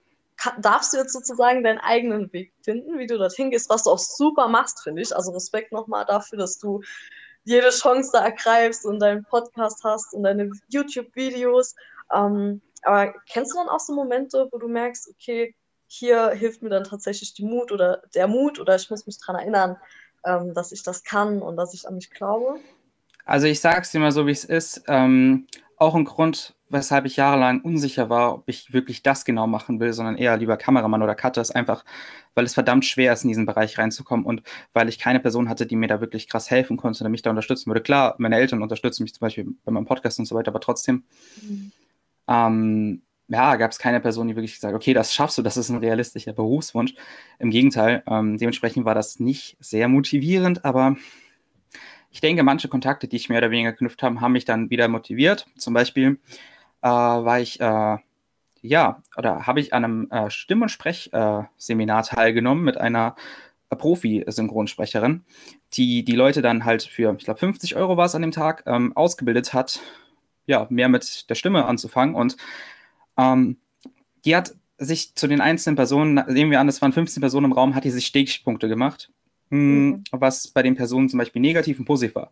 darfst 0.60 0.94
du 0.94 0.98
jetzt 0.98 1.14
sozusagen 1.14 1.64
deinen 1.64 1.80
eigenen 1.80 2.32
Weg 2.32 2.54
finden, 2.64 2.98
wie 2.98 3.08
du 3.08 3.18
dorthin 3.18 3.52
gehst, 3.52 3.70
was 3.70 3.84
du 3.84 3.90
auch 3.90 4.00
super 4.00 4.48
machst, 4.48 4.82
finde 4.84 5.02
ich. 5.02 5.16
Also 5.16 5.32
Respekt 5.32 5.72
nochmal 5.72 6.06
dafür, 6.06 6.38
dass 6.38 6.58
du 6.58 6.82
jede 7.44 7.70
Chance 7.70 8.12
da 8.14 8.24
ergreifst 8.24 8.86
und 8.86 9.00
deinen 9.00 9.26
Podcast 9.26 9.84
hast 9.84 10.14
und 10.14 10.24
deine 10.24 10.52
YouTube-Videos. 10.70 11.76
Ähm, 12.14 12.62
aber 12.84 13.14
kennst 13.32 13.54
du 13.54 13.58
dann 13.58 13.70
auch 13.70 13.80
so 13.80 13.94
Momente, 13.94 14.48
wo 14.52 14.58
du 14.58 14.68
merkst, 14.68 15.10
okay, 15.10 15.56
hier 15.92 16.30
hilft 16.30 16.62
mir 16.62 16.70
dann 16.70 16.84
tatsächlich 16.84 17.34
die 17.34 17.44
Mut 17.44 17.72
oder 17.72 18.04
der 18.14 18.28
Mut 18.28 18.60
oder 18.60 18.76
ich 18.76 18.90
muss 18.92 19.08
mich 19.08 19.18
daran 19.20 19.38
erinnern, 19.42 19.78
ähm, 20.24 20.54
dass 20.54 20.72
ich 20.72 20.84
das 20.84 21.04
kann 21.04 21.42
und 21.42 21.58
dass 21.58 21.74
ich 21.74 21.88
an 21.88 21.96
mich 21.96 22.12
glaube? 22.12 22.60
Also 23.26 23.48
ich 23.48 23.60
sage 23.60 23.82
es 23.82 23.92
dir 23.92 24.00
mal 24.00 24.12
so, 24.12 24.28
wie 24.28 24.32
es 24.32 24.46
ist. 24.46 24.84
Ähm, 24.88 25.48
auch 25.78 25.96
ein 25.96 26.06
Grund, 26.06 26.54
weshalb 26.70 27.06
ich 27.06 27.16
jahrelang 27.16 27.62
unsicher 27.62 28.10
war, 28.10 28.36
ob 28.36 28.44
ich 28.48 28.72
wirklich 28.72 29.02
das 29.02 29.26
genau 29.26 29.48
machen 29.48 29.80
will, 29.80 29.92
sondern 29.94 30.18
eher 30.18 30.38
lieber 30.38 30.58
Kameramann 30.58 31.02
oder 31.02 31.16
Cutter, 31.16 31.42
ist 31.42 31.56
einfach, 31.56 31.84
weil 32.36 32.46
es 32.46 32.54
verdammt 32.54 32.86
schwer 32.86 33.14
ist, 33.14 33.24
in 33.24 33.30
diesen 33.30 33.48
Bereich 33.48 33.80
reinzukommen 33.80 34.26
und 34.26 34.44
weil 34.74 34.90
ich 34.90 35.00
keine 35.00 35.20
Person 35.20 35.50
hatte, 35.50 35.66
die 35.66 35.76
mir 35.76 35.88
da 35.88 36.02
wirklich 36.02 36.28
krass 36.28 36.52
helfen 36.52 36.78
konnte 36.78 37.02
oder 37.02 37.10
mich 37.10 37.24
da 37.24 37.32
unterstützen 37.32 37.68
würde. 37.68 37.82
Klar, 37.82 38.14
meine 38.20 38.36
Eltern 38.36 38.62
unterstützen 38.62 39.04
mich 39.04 39.14
zum 39.14 39.22
Beispiel 39.22 39.48
bei 39.64 39.72
meinem 39.72 39.86
Podcast 39.86 40.20
und 40.20 40.26
so 40.26 40.36
weiter, 40.36 40.52
aber 40.52 40.60
trotzdem 40.60 41.04
mhm. 41.42 41.72
ähm, 42.28 43.02
ja, 43.30 43.56
gab 43.56 43.72
es 43.72 43.80
keine 43.80 44.00
Person, 44.02 44.28
die 44.28 44.36
wirklich 44.36 44.56
gesagt 44.56 44.76
okay, 44.76 44.94
das 44.94 45.14
schaffst 45.14 45.38
du, 45.38 45.42
das 45.42 45.56
ist 45.58 45.70
ein 45.70 45.78
realistischer 45.78 46.34
Berufswunsch. 46.34 46.94
Im 47.38 47.52
Gegenteil, 47.52 48.04
ähm, 48.08 48.38
dementsprechend 48.38 48.86
war 48.86 48.96
das 48.96 49.20
nicht 49.20 49.56
sehr 49.60 49.88
motivierend, 49.88 50.66
aber 50.66 50.98
ich 52.12 52.22
denke, 52.22 52.44
manche 52.44 52.68
Kontakte, 52.68 53.08
die 53.08 53.18
ich 53.18 53.30
mehr 53.30 53.38
oder 53.38 53.52
weniger 53.52 53.72
geknüpft 53.72 54.02
habe, 54.02 54.20
haben 54.20 54.32
mich 54.32 54.46
dann 54.46 54.70
wieder 54.72 54.88
motiviert. 54.88 55.46
Zum 55.58 55.74
Beispiel 55.74 56.20
äh, 56.82 56.88
war 56.88 57.40
ich, 57.40 57.60
äh, 57.60 57.98
ja, 58.62 59.02
oder 59.16 59.46
habe 59.46 59.60
ich 59.60 59.74
an 59.74 59.86
einem 59.86 60.12
äh, 60.12 60.30
Stimm- 60.32 60.64
und 60.64 60.70
Sprechseminar 60.70 62.04
teilgenommen 62.04 62.64
mit 62.64 62.78
einer 62.78 63.16
Profi-Synchronsprecherin, 63.70 65.24
die 65.74 66.04
die 66.04 66.16
Leute 66.16 66.42
dann 66.42 66.66
halt 66.66 66.84
für, 66.84 67.16
ich 67.18 67.26
glaube, 67.26 67.40
50 67.40 67.76
Euro 67.76 67.98
war 67.98 68.06
es 68.06 68.16
an 68.16 68.24
dem 68.24 68.32
Tag, 68.32 68.64
ähm, 68.66 68.96
ausgebildet 68.98 69.54
hat, 69.54 69.80
ja, 70.48 70.66
mehr 70.72 70.90
mit 70.90 71.30
der 71.30 71.36
Stimme 71.36 71.66
anzufangen. 71.66 72.16
Und 72.16 72.38
ähm, 73.20 73.58
die 74.26 74.36
hat 74.36 74.56
sich 74.78 75.14
zu 75.16 75.28
den 75.28 75.42
einzelnen 75.42 75.76
Personen, 75.76 76.24
nehmen 76.28 76.52
wir 76.52 76.60
an, 76.60 76.70
es 76.70 76.82
waren 76.82 76.94
15 76.94 77.20
Personen 77.22 77.46
im 77.46 77.52
Raum, 77.52 77.76
hat 77.76 77.84
die 77.84 77.92
sich 77.92 78.06
Stichpunkte 78.06 78.70
gemacht, 78.70 79.12
mh, 79.50 79.58
mhm. 79.60 80.04
was 80.12 80.48
bei 80.48 80.64
den 80.64 80.76
Personen 80.76 81.10
zum 81.10 81.20
Beispiel 81.20 81.42
negativ 81.42 81.80
und 81.80 81.86
positiv 81.86 82.16
war. 82.16 82.32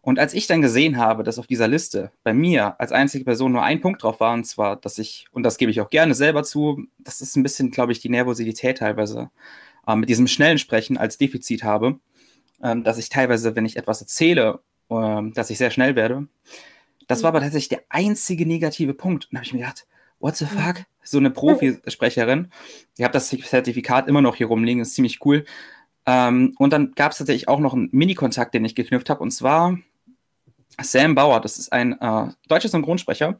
Und 0.00 0.18
als 0.18 0.34
ich 0.34 0.48
dann 0.48 0.62
gesehen 0.62 0.96
habe, 0.96 1.22
dass 1.22 1.38
auf 1.38 1.46
dieser 1.46 1.68
Liste 1.68 2.10
bei 2.24 2.34
mir 2.34 2.80
als 2.80 2.90
einzige 2.90 3.24
Person 3.24 3.52
nur 3.52 3.62
ein 3.62 3.80
Punkt 3.80 4.02
drauf 4.02 4.18
war, 4.18 4.34
und 4.34 4.44
zwar, 4.44 4.76
dass 4.76 4.98
ich, 4.98 5.26
und 5.30 5.44
das 5.44 5.58
gebe 5.58 5.70
ich 5.70 5.80
auch 5.80 5.90
gerne 5.90 6.14
selber 6.14 6.42
zu, 6.42 6.86
das 6.98 7.20
ist 7.20 7.36
ein 7.36 7.44
bisschen, 7.44 7.70
glaube 7.70 7.92
ich, 7.92 8.00
die 8.00 8.08
Nervosität 8.08 8.78
teilweise 8.78 9.30
äh, 9.86 9.94
mit 9.94 10.08
diesem 10.08 10.26
schnellen 10.26 10.58
Sprechen 10.58 10.98
als 10.98 11.18
Defizit 11.18 11.62
habe, 11.62 12.00
ähm, 12.62 12.82
dass 12.82 12.98
ich 12.98 13.10
teilweise, 13.10 13.54
wenn 13.54 13.64
ich 13.64 13.76
etwas 13.76 14.00
erzähle, 14.00 14.60
äh, 14.90 15.22
dass 15.34 15.50
ich 15.50 15.58
sehr 15.58 15.70
schnell 15.70 15.94
werde. 15.94 16.26
Das 17.06 17.20
mhm. 17.20 17.22
war 17.22 17.28
aber 17.28 17.40
tatsächlich 17.40 17.68
der 17.68 17.84
einzige 17.88 18.44
negative 18.44 18.94
Punkt. 18.94 19.26
Und 19.26 19.34
da 19.34 19.38
habe 19.38 19.46
ich 19.46 19.52
mir 19.52 19.60
gedacht, 19.60 19.86
what 20.22 20.36
the 20.36 20.46
fuck? 20.46 20.84
So 21.02 21.18
eine 21.18 21.30
Profisprecherin. 21.30 22.50
Ich 22.96 23.04
habe 23.04 23.12
das 23.12 23.28
Zertifikat 23.28 24.08
immer 24.08 24.22
noch 24.22 24.36
hier 24.36 24.46
rumliegen, 24.46 24.80
ist 24.80 24.94
ziemlich 24.94 25.18
cool. 25.26 25.44
Ähm, 26.06 26.54
und 26.58 26.72
dann 26.72 26.92
gab 26.94 27.12
es 27.12 27.18
tatsächlich 27.18 27.48
auch 27.48 27.58
noch 27.58 27.74
einen 27.74 27.88
Mini-Kontakt, 27.92 28.54
den 28.54 28.64
ich 28.64 28.74
geknüpft 28.74 29.10
habe. 29.10 29.20
Und 29.20 29.32
zwar 29.32 29.78
Sam 30.80 31.14
Bauer, 31.14 31.40
das 31.40 31.58
ist 31.58 31.72
ein 31.72 32.00
äh, 32.00 32.28
deutscher 32.48 32.68
Synchronsprecher, 32.68 33.36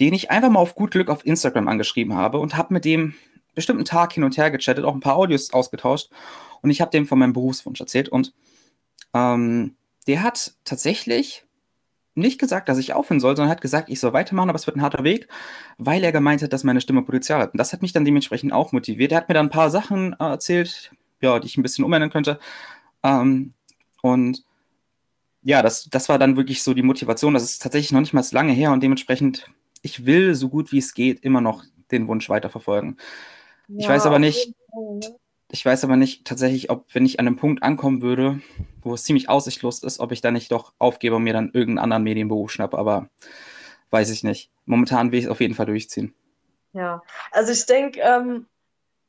den 0.00 0.12
ich 0.12 0.30
einfach 0.30 0.50
mal 0.50 0.60
auf 0.60 0.74
gut 0.74 0.90
Glück 0.90 1.08
auf 1.08 1.24
Instagram 1.24 1.68
angeschrieben 1.68 2.14
habe 2.14 2.40
und 2.40 2.56
habe 2.56 2.74
mit 2.74 2.84
dem 2.84 3.14
bestimmten 3.54 3.84
Tag 3.84 4.12
hin 4.12 4.24
und 4.24 4.36
her 4.36 4.50
gechattet, 4.50 4.84
auch 4.84 4.94
ein 4.94 5.00
paar 5.00 5.16
Audios 5.16 5.52
ausgetauscht. 5.52 6.10
Und 6.62 6.70
ich 6.70 6.80
habe 6.80 6.90
dem 6.90 7.06
von 7.06 7.18
meinem 7.18 7.32
Berufswunsch 7.32 7.80
erzählt. 7.80 8.08
Und 8.08 8.34
ähm, 9.14 9.76
der 10.08 10.22
hat 10.22 10.54
tatsächlich 10.64 11.44
nicht 12.18 12.38
gesagt, 12.38 12.68
dass 12.68 12.78
ich 12.78 12.92
aufhören 12.92 13.20
soll, 13.20 13.36
sondern 13.36 13.50
hat 13.50 13.60
gesagt, 13.60 13.88
ich 13.88 14.00
soll 14.00 14.12
weitermachen, 14.12 14.50
aber 14.50 14.56
es 14.56 14.66
wird 14.66 14.76
ein 14.76 14.82
harter 14.82 15.04
Weg, 15.04 15.28
weil 15.78 16.04
er 16.04 16.12
gemeint 16.12 16.42
hat, 16.42 16.52
dass 16.52 16.64
meine 16.64 16.80
Stimme 16.80 17.02
Potenzial 17.02 17.40
hat. 17.40 17.52
Und 17.52 17.58
das 17.58 17.72
hat 17.72 17.82
mich 17.82 17.92
dann 17.92 18.04
dementsprechend 18.04 18.52
auch 18.52 18.72
motiviert. 18.72 19.12
Er 19.12 19.18
hat 19.18 19.28
mir 19.28 19.34
dann 19.34 19.46
ein 19.46 19.50
paar 19.50 19.70
Sachen 19.70 20.14
äh, 20.14 20.24
erzählt, 20.24 20.90
ja, 21.20 21.38
die 21.38 21.46
ich 21.46 21.56
ein 21.56 21.62
bisschen 21.62 21.84
umändern 21.84 22.10
könnte. 22.10 22.38
Ähm, 23.02 23.52
und 24.02 24.44
ja, 25.42 25.62
das, 25.62 25.84
das 25.84 26.08
war 26.08 26.18
dann 26.18 26.36
wirklich 26.36 26.62
so 26.62 26.74
die 26.74 26.82
Motivation. 26.82 27.34
Das 27.34 27.44
ist 27.44 27.62
tatsächlich 27.62 27.92
noch 27.92 28.00
nicht 28.00 28.12
mal 28.12 28.22
so 28.22 28.34
lange 28.34 28.52
her 28.52 28.72
und 28.72 28.82
dementsprechend, 28.82 29.46
ich 29.82 30.04
will 30.04 30.34
so 30.34 30.48
gut 30.48 30.72
wie 30.72 30.78
es 30.78 30.94
geht 30.94 31.20
immer 31.20 31.40
noch 31.40 31.64
den 31.90 32.08
Wunsch 32.08 32.28
weiterverfolgen. 32.28 32.98
Ja, 33.68 33.78
ich 33.78 33.88
weiß 33.88 34.06
aber 34.06 34.18
nicht? 34.18 34.52
Ich 35.50 35.64
weiß 35.64 35.84
aber 35.84 35.96
nicht 35.96 36.26
tatsächlich, 36.26 36.70
ob, 36.70 36.86
wenn 36.92 37.06
ich 37.06 37.18
an 37.18 37.26
einem 37.26 37.36
Punkt 37.36 37.62
ankommen 37.62 38.02
würde, 38.02 38.40
wo 38.82 38.94
es 38.94 39.04
ziemlich 39.04 39.28
aussichtslos 39.28 39.82
ist, 39.82 39.98
ob 40.00 40.12
ich 40.12 40.20
dann 40.20 40.34
nicht 40.34 40.52
doch 40.52 40.72
aufgebe 40.78 41.16
und 41.16 41.24
mir 41.24 41.32
dann 41.32 41.50
irgendeinen 41.52 41.78
anderen 41.78 42.02
Medienberuf 42.02 42.50
schnappe, 42.50 42.78
aber 42.78 43.08
weiß 43.90 44.10
ich 44.10 44.24
nicht. 44.24 44.50
Momentan 44.66 45.10
will 45.10 45.18
ich 45.18 45.24
es 45.24 45.30
auf 45.30 45.40
jeden 45.40 45.54
Fall 45.54 45.66
durchziehen. 45.66 46.14
Ja, 46.74 47.02
also 47.30 47.52
ich 47.52 47.64
denke, 47.64 48.00
ähm, 48.00 48.46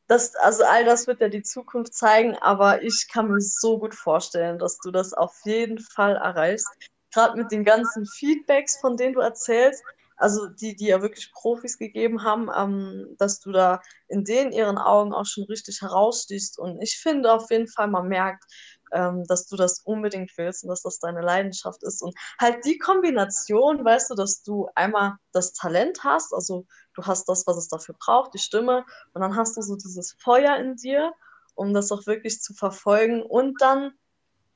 das, 0.07 0.35
also 0.37 0.63
all 0.63 0.85
das 0.85 1.07
wird 1.07 1.19
ja 1.21 1.27
die 1.27 1.43
Zukunft 1.43 1.93
zeigen, 1.93 2.35
aber 2.37 2.81
ich 2.83 3.09
kann 3.11 3.29
mir 3.29 3.41
so 3.41 3.77
gut 3.77 3.93
vorstellen, 3.93 4.57
dass 4.57 4.79
du 4.79 4.91
das 4.91 5.13
auf 5.13 5.35
jeden 5.43 5.77
Fall 5.77 6.15
erreichst. 6.15 6.67
Gerade 7.13 7.37
mit 7.37 7.51
den 7.51 7.65
ganzen 7.65 8.05
Feedbacks, 8.05 8.77
von 8.77 8.95
denen 8.95 9.13
du 9.13 9.19
erzählst, 9.19 9.83
also 10.19 10.47
die, 10.47 10.75
die 10.75 10.87
ja 10.87 11.01
wirklich 11.01 11.31
Profis 11.31 11.77
gegeben 11.77 12.23
haben, 12.23 12.49
ähm, 12.55 13.15
dass 13.17 13.39
du 13.39 13.51
da 13.51 13.81
in 14.07 14.23
denen 14.25 14.51
ihren 14.51 14.77
Augen 14.77 15.13
auch 15.13 15.25
schon 15.25 15.45
richtig 15.45 15.81
herausstichst. 15.81 16.59
Und 16.59 16.81
ich 16.81 16.99
finde 16.99 17.31
auf 17.31 17.49
jeden 17.49 17.67
Fall, 17.67 17.87
man 17.87 18.07
merkt, 18.07 18.43
ähm, 18.91 19.23
dass 19.27 19.47
du 19.47 19.55
das 19.55 19.81
unbedingt 19.81 20.31
willst 20.37 20.63
und 20.63 20.69
dass 20.69 20.81
das 20.81 20.99
deine 20.99 21.21
Leidenschaft 21.21 21.83
ist. 21.83 22.01
Und 22.01 22.15
halt 22.39 22.65
die 22.65 22.77
Kombination, 22.77 23.83
weißt 23.83 24.09
du, 24.11 24.15
dass 24.15 24.43
du 24.43 24.67
einmal 24.75 25.15
das 25.31 25.53
Talent 25.53 26.03
hast, 26.03 26.33
also 26.33 26.65
du 26.95 27.03
hast 27.03 27.29
das, 27.29 27.47
was 27.47 27.57
es 27.57 27.67
dafür 27.67 27.95
braucht, 27.99 28.33
die 28.33 28.39
Stimme, 28.39 28.85
und 29.13 29.21
dann 29.21 29.35
hast 29.35 29.57
du 29.57 29.61
so 29.61 29.75
dieses 29.75 30.15
Feuer 30.19 30.57
in 30.57 30.75
dir, 30.75 31.13
um 31.55 31.73
das 31.73 31.91
auch 31.91 32.05
wirklich 32.07 32.41
zu 32.41 32.53
verfolgen. 32.53 33.21
Und 33.21 33.61
dann 33.61 33.93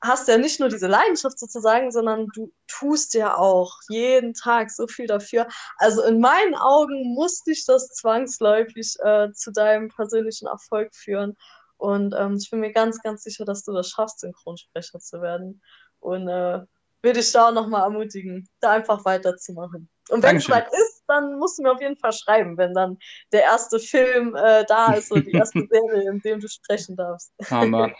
hast 0.04 0.28
ja 0.28 0.36
nicht 0.36 0.60
nur 0.60 0.68
diese 0.68 0.86
Leidenschaft 0.86 1.38
sozusagen, 1.38 1.90
sondern 1.90 2.28
du 2.34 2.52
tust 2.66 3.14
ja 3.14 3.36
auch 3.36 3.72
jeden 3.88 4.34
Tag 4.34 4.70
so 4.70 4.86
viel 4.86 5.06
dafür. 5.06 5.48
Also 5.78 6.02
in 6.04 6.20
meinen 6.20 6.54
Augen 6.54 7.14
muss 7.14 7.42
dich 7.42 7.64
das 7.64 7.88
zwangsläufig 7.88 8.96
äh, 9.02 9.32
zu 9.32 9.50
deinem 9.50 9.88
persönlichen 9.88 10.46
Erfolg 10.46 10.94
führen. 10.94 11.36
Und 11.78 12.14
ähm, 12.16 12.36
ich 12.40 12.50
bin 12.50 12.60
mir 12.60 12.72
ganz, 12.72 13.00
ganz 13.02 13.22
sicher, 13.24 13.44
dass 13.44 13.64
du 13.64 13.72
das 13.72 13.88
schaffst, 13.88 14.20
Synchronsprecher 14.20 15.00
zu 15.00 15.22
werden. 15.22 15.62
Und 16.00 16.28
äh, 16.28 16.60
würde 17.02 17.20
ich 17.20 17.32
da 17.32 17.48
auch 17.48 17.52
nochmal 17.52 17.82
ermutigen, 17.82 18.48
da 18.60 18.72
einfach 18.72 19.04
weiterzumachen. 19.04 19.88
Und 20.10 20.22
wenn 20.22 20.36
es 20.36 20.50
weit 20.50 20.68
ist, 20.72 21.02
dann 21.06 21.38
musst 21.38 21.58
du 21.58 21.62
mir 21.62 21.72
auf 21.72 21.80
jeden 21.80 21.96
Fall 21.96 22.12
schreiben, 22.12 22.58
wenn 22.58 22.74
dann 22.74 22.98
der 23.32 23.42
erste 23.42 23.78
Film 23.78 24.34
äh, 24.36 24.64
da 24.66 24.94
ist 24.94 25.10
oder 25.10 25.22
die 25.22 25.32
erste 25.32 25.66
Serie, 25.70 26.10
in 26.10 26.20
dem 26.20 26.40
du 26.40 26.48
sprechen 26.48 26.96
darfst. 26.96 27.32
Hammer. 27.50 27.90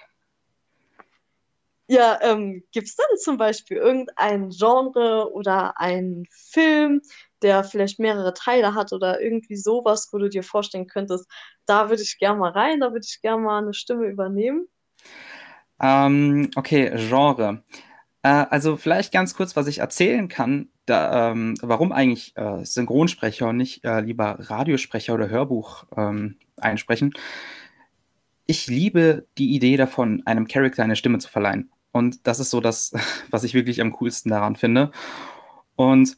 Ja, 1.86 2.18
ähm, 2.22 2.64
gibt 2.72 2.88
es 2.88 2.96
denn 2.96 3.18
zum 3.18 3.36
Beispiel 3.36 3.76
irgendein 3.76 4.48
Genre 4.50 5.30
oder 5.32 5.78
einen 5.78 6.26
Film, 6.30 7.02
der 7.42 7.62
vielleicht 7.62 7.98
mehrere 7.98 8.32
Teile 8.32 8.74
hat 8.74 8.92
oder 8.92 9.20
irgendwie 9.20 9.56
sowas, 9.56 10.08
wo 10.10 10.18
du 10.18 10.30
dir 10.30 10.42
vorstellen 10.42 10.86
könntest, 10.86 11.26
da 11.66 11.90
würde 11.90 12.02
ich 12.02 12.18
gerne 12.18 12.38
mal 12.38 12.52
rein, 12.52 12.80
da 12.80 12.92
würde 12.92 13.04
ich 13.06 13.20
gerne 13.20 13.42
mal 13.42 13.62
eine 13.62 13.74
Stimme 13.74 14.06
übernehmen? 14.06 14.66
Ähm, 15.80 16.50
okay, 16.56 16.90
Genre. 16.96 17.62
Äh, 18.22 18.46
also 18.48 18.78
vielleicht 18.78 19.12
ganz 19.12 19.34
kurz, 19.34 19.54
was 19.54 19.66
ich 19.66 19.78
erzählen 19.78 20.28
kann, 20.28 20.70
da, 20.86 21.32
ähm, 21.32 21.54
warum 21.60 21.92
eigentlich 21.92 22.34
äh, 22.36 22.64
Synchronsprecher 22.64 23.48
und 23.48 23.58
nicht 23.58 23.84
äh, 23.84 24.00
lieber 24.00 24.36
Radiosprecher 24.38 25.12
oder 25.12 25.28
Hörbuch 25.28 25.84
ähm, 25.96 26.38
einsprechen. 26.56 27.12
Ich 28.46 28.66
liebe 28.66 29.26
die 29.38 29.54
Idee 29.54 29.76
davon, 29.76 30.22
einem 30.26 30.46
Charakter 30.46 30.82
eine 30.82 30.96
Stimme 30.96 31.18
zu 31.18 31.30
verleihen. 31.30 31.70
Und 31.94 32.26
das 32.26 32.40
ist 32.40 32.50
so 32.50 32.60
das, 32.60 32.92
was 33.30 33.44
ich 33.44 33.54
wirklich 33.54 33.80
am 33.80 33.92
coolsten 33.92 34.28
daran 34.28 34.56
finde. 34.56 34.90
Und 35.76 36.16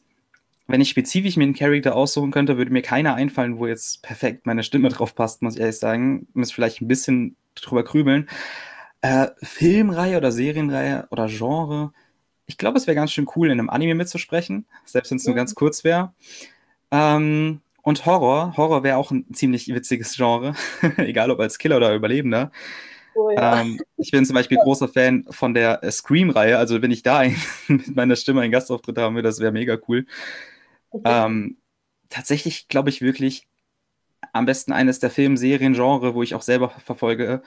wenn 0.65 0.81
ich 0.81 0.89
spezifisch 0.89 1.37
mir 1.37 1.43
einen 1.43 1.53
Charakter 1.53 1.95
aussuchen 1.95 2.31
könnte, 2.31 2.57
würde 2.57 2.71
mir 2.71 2.81
keiner 2.81 3.13
einfallen, 3.13 3.59
wo 3.59 3.67
jetzt 3.67 4.01
perfekt 4.01 4.47
meine 4.47 4.63
Stimme 4.63 4.89
drauf 4.89 5.13
passt, 5.13 5.43
muss 5.43 5.53
ich 5.53 5.61
ehrlich 5.61 5.77
sagen. 5.77 6.27
Muss 6.33 6.51
vielleicht 6.51 6.81
ein 6.81 6.87
bisschen 6.87 7.35
drüber 7.53 7.83
krümeln. 7.83 8.27
Äh, 9.01 9.27
Filmreihe 9.43 10.17
oder 10.17 10.31
Serienreihe 10.31 11.07
oder 11.11 11.27
Genre. 11.27 11.93
Ich 12.47 12.57
glaube, 12.57 12.79
es 12.79 12.87
wäre 12.87 12.95
ganz 12.95 13.11
schön 13.11 13.27
cool, 13.35 13.51
in 13.51 13.59
einem 13.59 13.69
Anime 13.69 13.93
mitzusprechen, 13.93 14.65
selbst 14.83 15.11
wenn 15.11 15.17
es 15.17 15.27
nur 15.27 15.35
ganz 15.35 15.53
kurz 15.53 15.83
wäre. 15.83 16.13
Ähm, 16.89 17.61
und 17.83 18.05
Horror. 18.07 18.57
Horror 18.57 18.81
wäre 18.83 18.97
auch 18.97 19.11
ein 19.11 19.31
ziemlich 19.31 19.67
witziges 19.67 20.15
Genre, 20.15 20.55
egal 20.97 21.29
ob 21.29 21.39
als 21.39 21.59
Killer 21.59 21.77
oder 21.77 21.93
Überlebender. 21.93 22.51
Oh, 23.17 23.31
ja. 23.31 23.61
ähm, 23.61 23.79
ich 23.97 24.11
bin 24.11 24.25
zum 24.25 24.35
Beispiel 24.35 24.57
großer 24.57 24.87
Fan 24.87 25.25
von 25.31 25.55
der 25.55 25.83
äh, 25.83 25.91
Scream-Reihe. 25.91 26.57
Also, 26.57 26.81
wenn 26.83 26.91
ich 26.91 27.01
da 27.01 27.17
ein, 27.19 27.35
mit 27.67 27.95
meiner 27.95 28.15
Stimme 28.15 28.41
einen 28.41 28.51
Gastauftritt 28.51 28.97
haben 28.97 29.15
würde, 29.15 29.27
das 29.27 29.39
wäre 29.39 29.51
mega 29.51 29.77
cool. 29.87 30.05
Okay. 30.91 31.25
Ähm, 31.25 31.57
tatsächlich 32.09 32.67
glaube 32.67 32.89
ich 32.89 33.01
wirklich, 33.01 33.47
am 34.33 34.45
besten 34.45 34.71
eines 34.71 34.99
der 34.99 35.09
Film-, 35.09 35.37
Serien, 35.37 35.73
Genre, 35.73 36.13
wo 36.13 36.21
ich 36.21 36.35
auch 36.35 36.41
selber 36.43 36.69
verfolge, 36.69 37.41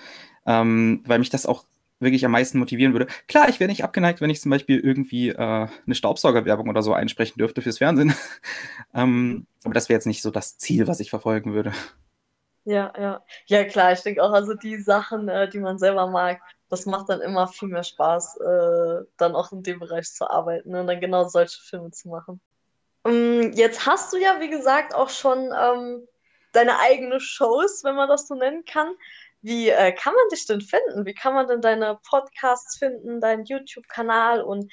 ähm, 0.44 1.02
weil 1.06 1.20
mich 1.20 1.30
das 1.30 1.46
auch 1.46 1.64
wirklich 2.00 2.24
am 2.24 2.32
meisten 2.32 2.58
motivieren 2.58 2.92
würde. 2.92 3.06
Klar, 3.28 3.48
ich 3.48 3.60
wäre 3.60 3.68
nicht 3.68 3.84
abgeneigt, 3.84 4.20
wenn 4.20 4.30
ich 4.30 4.40
zum 4.40 4.50
Beispiel 4.50 4.80
irgendwie 4.80 5.28
äh, 5.28 5.36
eine 5.36 5.94
Staubsaugerwerbung 5.94 6.68
oder 6.68 6.82
so 6.82 6.94
einsprechen 6.94 7.38
dürfte 7.38 7.62
fürs 7.62 7.78
Fernsehen. 7.78 8.14
ähm, 8.94 9.46
aber 9.62 9.74
das 9.74 9.88
wäre 9.88 9.98
jetzt 9.98 10.06
nicht 10.06 10.22
so 10.22 10.30
das 10.30 10.58
Ziel, 10.58 10.88
was 10.88 10.98
ich 10.98 11.10
verfolgen 11.10 11.52
würde. 11.52 11.72
Ja, 12.64 12.92
ja. 12.98 13.24
Ja, 13.46 13.64
klar, 13.64 13.92
ich 13.92 14.02
denke 14.02 14.22
auch, 14.22 14.32
also 14.32 14.54
die 14.54 14.78
Sachen, 14.80 15.28
äh, 15.28 15.48
die 15.48 15.58
man 15.58 15.78
selber 15.78 16.06
mag, 16.06 16.40
das 16.68 16.86
macht 16.86 17.08
dann 17.08 17.20
immer 17.20 17.48
viel 17.48 17.68
mehr 17.68 17.82
Spaß, 17.82 18.36
äh, 18.36 19.04
dann 19.16 19.34
auch 19.34 19.50
in 19.52 19.62
dem 19.62 19.80
Bereich 19.80 20.12
zu 20.12 20.28
arbeiten 20.28 20.74
und 20.74 20.86
dann 20.86 21.00
genau 21.00 21.24
solche 21.28 21.60
Filme 21.62 21.90
zu 21.90 22.08
machen. 22.08 22.40
Um, 23.02 23.12
ähm, 23.12 23.52
jetzt 23.54 23.86
hast 23.86 24.12
du 24.12 24.18
ja, 24.18 24.40
wie 24.40 24.50
gesagt, 24.50 24.94
auch 24.94 25.08
schon 25.08 25.50
ähm, 25.58 26.06
deine 26.52 26.78
eigene 26.78 27.18
Shows, 27.20 27.82
wenn 27.84 27.94
man 27.96 28.08
das 28.08 28.28
so 28.28 28.34
nennen 28.34 28.64
kann. 28.64 28.94
Wie 29.42 29.70
äh, 29.70 29.92
kann 29.92 30.14
man 30.14 30.28
dich 30.30 30.46
denn 30.46 30.60
finden? 30.60 31.06
Wie 31.06 31.14
kann 31.14 31.32
man 31.32 31.48
denn 31.48 31.62
deine 31.62 31.98
Podcasts 32.08 32.78
finden, 32.78 33.20
deinen 33.20 33.46
YouTube-Kanal? 33.46 34.42
Und 34.42 34.70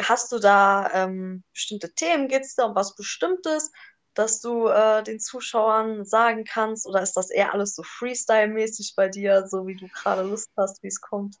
hast 0.00 0.32
du 0.32 0.38
da 0.38 0.90
ähm, 0.92 1.42
bestimmte 1.52 1.94
Themen? 1.94 2.28
Geht 2.28 2.42
es 2.42 2.54
da 2.54 2.66
um 2.66 2.74
was 2.74 2.94
Bestimmtes, 2.94 3.72
dass 4.14 4.40
du 4.40 4.68
äh, 4.68 5.02
den 5.02 5.20
Zuschauern 5.20 6.04
sagen 6.04 6.44
kannst? 6.44 6.86
Oder 6.86 7.02
ist 7.02 7.14
das 7.14 7.30
eher 7.30 7.52
alles 7.52 7.74
so 7.74 7.82
Freestyle-mäßig 7.82 8.94
bei 8.96 9.08
dir, 9.08 9.46
so 9.46 9.66
wie 9.66 9.76
du 9.76 9.88
gerade 9.88 10.22
Lust 10.22 10.50
hast, 10.56 10.82
wie 10.82 10.88
es 10.88 11.00
kommt? 11.00 11.36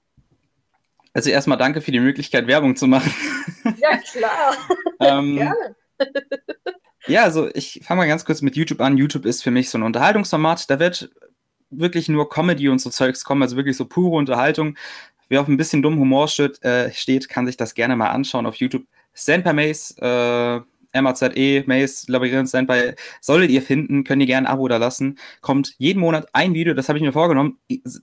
Also 1.14 1.30
erstmal 1.30 1.58
danke 1.58 1.80
für 1.80 1.92
die 1.92 2.00
Möglichkeit, 2.00 2.46
Werbung 2.46 2.76
zu 2.76 2.86
machen. 2.86 3.12
Ja, 3.78 3.98
klar. 3.98 4.56
ähm, 5.00 5.36
Gerne. 5.36 5.76
ja, 7.06 7.22
also 7.24 7.50
ich 7.54 7.80
fange 7.84 8.00
mal 8.00 8.08
ganz 8.08 8.24
kurz 8.24 8.40
mit 8.40 8.56
YouTube 8.56 8.80
an. 8.80 8.96
YouTube 8.96 9.26
ist 9.26 9.42
für 9.42 9.50
mich 9.50 9.68
so 9.68 9.78
ein 9.78 9.82
Unterhaltungsformat. 9.82 10.70
Da 10.70 10.78
wird 10.80 11.10
wirklich 11.70 12.08
nur 12.08 12.28
Comedy 12.28 12.68
und 12.68 12.78
so 12.78 12.90
Zeugs 12.90 13.24
kommen, 13.24 13.42
also 13.42 13.56
wirklich 13.56 13.76
so 13.76 13.84
pure 13.84 14.16
Unterhaltung. 14.16 14.76
Wer 15.28 15.40
auf 15.40 15.48
ein 15.48 15.56
bisschen 15.56 15.82
dummen 15.82 15.98
Humor 15.98 16.28
steht, 16.28 16.62
äh, 16.62 16.92
steht 16.92 17.28
kann 17.28 17.46
sich 17.46 17.56
das 17.56 17.74
gerne 17.74 17.96
mal 17.96 18.10
anschauen 18.10 18.46
auf 18.46 18.56
YouTube. 18.56 18.84
Senpai 19.14 19.52
Maze, 19.52 19.94
äh, 19.98 20.71
MAZE, 20.94 21.64
Maze, 21.66 22.10
Labyrinth, 22.10 22.48
Senpai, 22.48 22.94
solltet 23.20 23.50
ihr 23.50 23.62
finden, 23.62 24.04
könnt 24.04 24.20
ihr 24.20 24.26
gerne 24.26 24.48
ein 24.48 24.52
Abo 24.52 24.68
da 24.68 24.76
lassen. 24.76 25.18
Kommt 25.40 25.74
jeden 25.78 26.00
Monat 26.00 26.28
ein 26.32 26.54
Video, 26.54 26.74
das 26.74 26.88
habe 26.88 26.98
ich 26.98 27.04
mir 27.04 27.12
vorgenommen. 27.12 27.58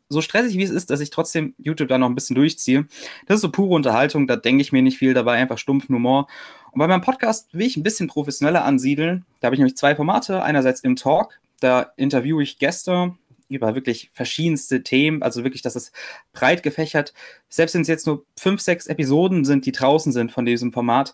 So 0.09 0.21
stressig 0.21 0.57
wie 0.57 0.63
es 0.63 0.71
ist, 0.71 0.89
dass 0.89 0.99
ich 0.99 1.09
trotzdem 1.09 1.53
YouTube 1.57 1.89
da 1.89 1.97
noch 1.97 2.07
ein 2.07 2.15
bisschen 2.15 2.35
durchziehe. 2.35 2.87
Das 3.27 3.35
ist 3.35 3.41
so 3.41 3.51
pure 3.51 3.75
Unterhaltung, 3.75 4.27
da 4.27 4.35
denke 4.35 4.61
ich 4.61 4.71
mir 4.71 4.81
nicht 4.81 4.97
viel 4.97 5.13
dabei, 5.13 5.33
einfach 5.33 5.57
stumpfen 5.57 5.95
Humor. 5.95 6.27
Und 6.71 6.79
bei 6.79 6.87
meinem 6.87 7.01
Podcast 7.01 7.53
will 7.53 7.67
ich 7.67 7.77
ein 7.77 7.83
bisschen 7.83 8.07
professioneller 8.07 8.63
ansiedeln. 8.63 9.25
Da 9.39 9.47
habe 9.47 9.55
ich 9.55 9.59
nämlich 9.59 9.77
zwei 9.77 9.95
Formate. 9.95 10.43
Einerseits 10.43 10.81
im 10.81 10.95
Talk, 10.95 11.39
da 11.59 11.91
interviewe 11.97 12.43
ich 12.43 12.59
Gäste, 12.59 13.15
über 13.49 13.75
wirklich 13.75 14.11
verschiedenste 14.13 14.83
Themen, 14.83 15.23
also 15.23 15.43
wirklich, 15.43 15.63
das 15.63 15.75
ist 15.75 15.91
breit 16.33 16.63
gefächert. 16.63 17.13
Selbst 17.49 17.73
wenn 17.73 17.81
es 17.81 17.87
jetzt 17.87 18.05
nur 18.05 18.23
fünf, 18.37 18.61
sechs 18.61 18.85
Episoden 18.87 19.43
sind, 19.43 19.65
die 19.65 19.71
draußen 19.71 20.11
sind 20.11 20.31
von 20.31 20.45
diesem 20.45 20.71
Format, 20.71 21.13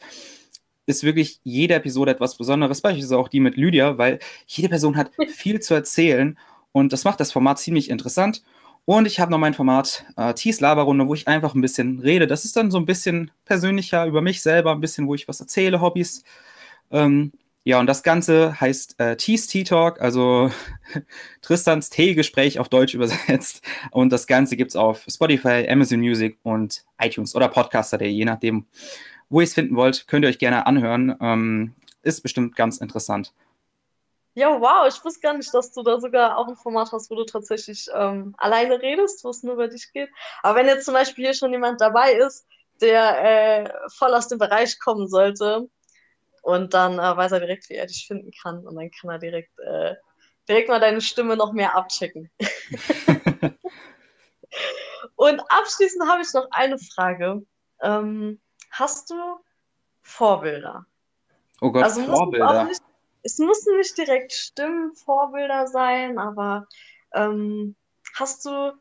ist 0.86 1.04
wirklich 1.04 1.39
jede 1.44 1.74
Episode 1.74 2.12
etwas 2.12 2.38
Besonderes, 2.38 2.82
beispielsweise 2.82 3.18
auch 3.18 3.27
die 3.27 3.39
mit 3.39 3.58
Lydia, 3.58 3.98
weil 3.98 4.20
jede 4.48 4.70
Person 4.70 4.98
hat 4.98 5.12
viel 5.30 5.60
zu 5.60 5.74
erzählen 5.74 6.38
und 6.72 6.94
das 6.94 7.04
macht 7.04 7.20
das 7.20 7.32
Format 7.32 7.60
ziemlich 7.60 7.89
interessant. 7.89 8.44
Und 8.86 9.08
ich 9.08 9.20
habe 9.20 9.32
noch 9.32 9.39
mein 9.39 9.56
Format 9.56 10.06
äh, 10.15 10.34
Tees 10.36 10.60
Laberrunde, 10.60 11.08
wo 11.08 11.15
ich 11.15 11.27
einfach 11.27 11.56
ein 11.56 11.62
bisschen 11.62 12.00
rede. 12.00 12.27
Das 12.27 12.46
ist 12.46 12.56
dann 12.56 12.70
so 12.70 12.77
ein 12.77 12.86
bisschen 12.86 13.32
persönlicher 13.44 14.06
über 14.06 14.22
mich 14.22 14.44
selber, 14.44 14.72
ein 14.72 14.82
bisschen, 14.82 15.08
wo 15.08 15.15
ich 15.15 15.27
was 15.27 15.39
erzähle, 15.39 15.82
Hobbys. 15.82 16.24
Ähm, 16.92 17.32
ja, 17.67 17.79
und 17.79 17.88
das 17.88 18.03
Ganze 18.03 18.62
heißt 18.62 19.00
äh, 19.00 19.17
Tees 19.17 19.48
Tea 19.48 19.63
Talk, 19.63 20.00
also 20.00 20.51
Tristans 21.41 21.89
Teegespräch 21.89 22.60
auf 22.60 22.69
Deutsch 22.69 22.93
übersetzt. 22.93 23.63
Und 23.89 24.12
das 24.12 24.28
Ganze 24.28 24.56
gibt 24.56 24.69
es 24.69 24.75
auf 24.75 25.04
Spotify, 25.10 25.67
Amazon 25.67 25.99
Music 25.99 26.38
und 26.43 26.86
iTunes 27.01 27.34
oder 27.34 27.47
Podcaster.de, 27.47 28.08
je 28.08 28.23
nachdem, 28.23 28.67
wo 29.30 29.39
ihr 29.41 29.45
es 29.45 29.56
finden 29.56 29.75
wollt, 29.75 30.08
könnt 30.08 30.23
ihr 30.23 30.30
euch 30.30 30.38
gerne 30.38 30.67
anhören. 30.67 31.15
Ähm, 31.19 31.73
ist 32.04 32.21
bestimmt 32.21 32.56
ganz 32.56 32.78
interessant. 32.78 33.34
Ja, 34.36 34.62
wow, 34.62 34.88
ich 34.88 35.04
wusste 35.04 35.21
gar 35.21 35.36
nicht, 35.36 35.51
dass 35.51 35.71
du 35.71 35.82
da 35.82 35.99
sogar 35.99 36.38
auch 36.38 36.47
ein 36.47 36.58
Format 36.58 36.91
hast, 36.91 37.10
wo 37.10 37.15
du 37.15 37.23
tatsächlich 37.23 37.88
ähm, 37.95 38.36
alleine 38.38 38.80
redest, 38.80 39.23
wo 39.23 39.30
es 39.30 39.41
nur 39.41 39.56
über 39.56 39.69
dich 39.69 39.91
geht. 39.91 40.10
Aber 40.43 40.60
wenn 40.60 40.67
jetzt 40.67 40.86
zum 40.86 40.93
Beispiel 40.93 41.25
hier 41.25 41.34
schon 41.34 41.51
jemand 41.51 41.82
dabei 41.82 42.13
ist, 42.13 42.45
der 42.80 43.23
äh, 43.23 43.89
voll 43.89 44.13
aus 44.13 44.28
dem 44.28 44.38
Bereich 44.38 44.78
kommen 44.80 45.08
sollte, 45.08 45.67
und 46.45 46.75
dann 46.75 46.99
äh, 46.99 47.17
weiß 47.17 47.31
er 47.31 47.39
direkt, 47.39 47.69
wie 47.69 47.73
er 47.73 47.88
dich 47.88 48.05
finden 48.05 48.29
kann. 48.43 48.67
Und 48.67 48.75
dann 48.75 48.91
kann 48.91 49.10
er 49.10 49.17
direkt, 49.17 49.58
äh, 49.62 49.95
direkt 50.47 50.69
mal 50.69 50.79
deine 50.79 51.01
Stimme 51.01 51.36
noch 51.36 51.53
mehr 51.53 51.75
abchecken. 51.75 52.29
und 55.15 55.39
abschließend 55.39 56.08
habe 56.08 56.21
ich 56.21 56.31
noch 56.34 56.47
eine 56.51 56.77
Frage. 56.77 57.41
Ähm, 57.81 58.39
hast 58.69 59.10
du 59.10 59.15
Vorbilder? 60.03 60.86
Oh 61.62 61.71
Gott, 61.71 61.86
also 61.86 62.03
Vorbilder. 62.03 62.65
Nicht, 62.65 62.84
es 63.23 63.39
müssen 63.39 63.77
nicht 63.77 63.97
direkt 63.97 64.31
Stimmenvorbilder 64.31 65.65
sein, 65.65 66.19
aber 66.19 66.67
ähm, 67.15 67.75
hast 68.13 68.45
du 68.45 68.71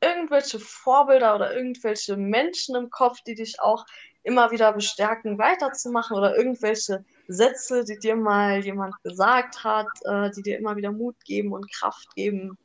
irgendwelche 0.00 0.58
Vorbilder 0.58 1.34
oder 1.34 1.54
irgendwelche 1.54 2.16
Menschen 2.16 2.74
im 2.74 2.90
Kopf, 2.90 3.20
die 3.26 3.34
dich 3.34 3.60
auch 3.60 3.84
immer 4.22 4.50
wieder 4.50 4.72
bestärken, 4.72 5.38
weiterzumachen 5.38 6.16
oder 6.16 6.36
irgendwelche 6.36 7.04
Sätze, 7.28 7.84
die 7.84 7.98
dir 7.98 8.16
mal 8.16 8.64
jemand 8.64 8.94
gesagt 9.02 9.64
hat, 9.64 9.88
äh, 10.04 10.30
die 10.30 10.42
dir 10.42 10.58
immer 10.58 10.76
wieder 10.76 10.92
Mut 10.92 11.16
geben 11.24 11.52
und 11.52 11.72
Kraft 11.72 12.14
geben. 12.14 12.58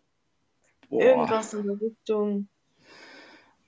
Boah. 0.90 1.02
Irgendwas 1.02 1.54
in 1.54 1.68
der 1.68 1.80
Richtung. 1.80 2.50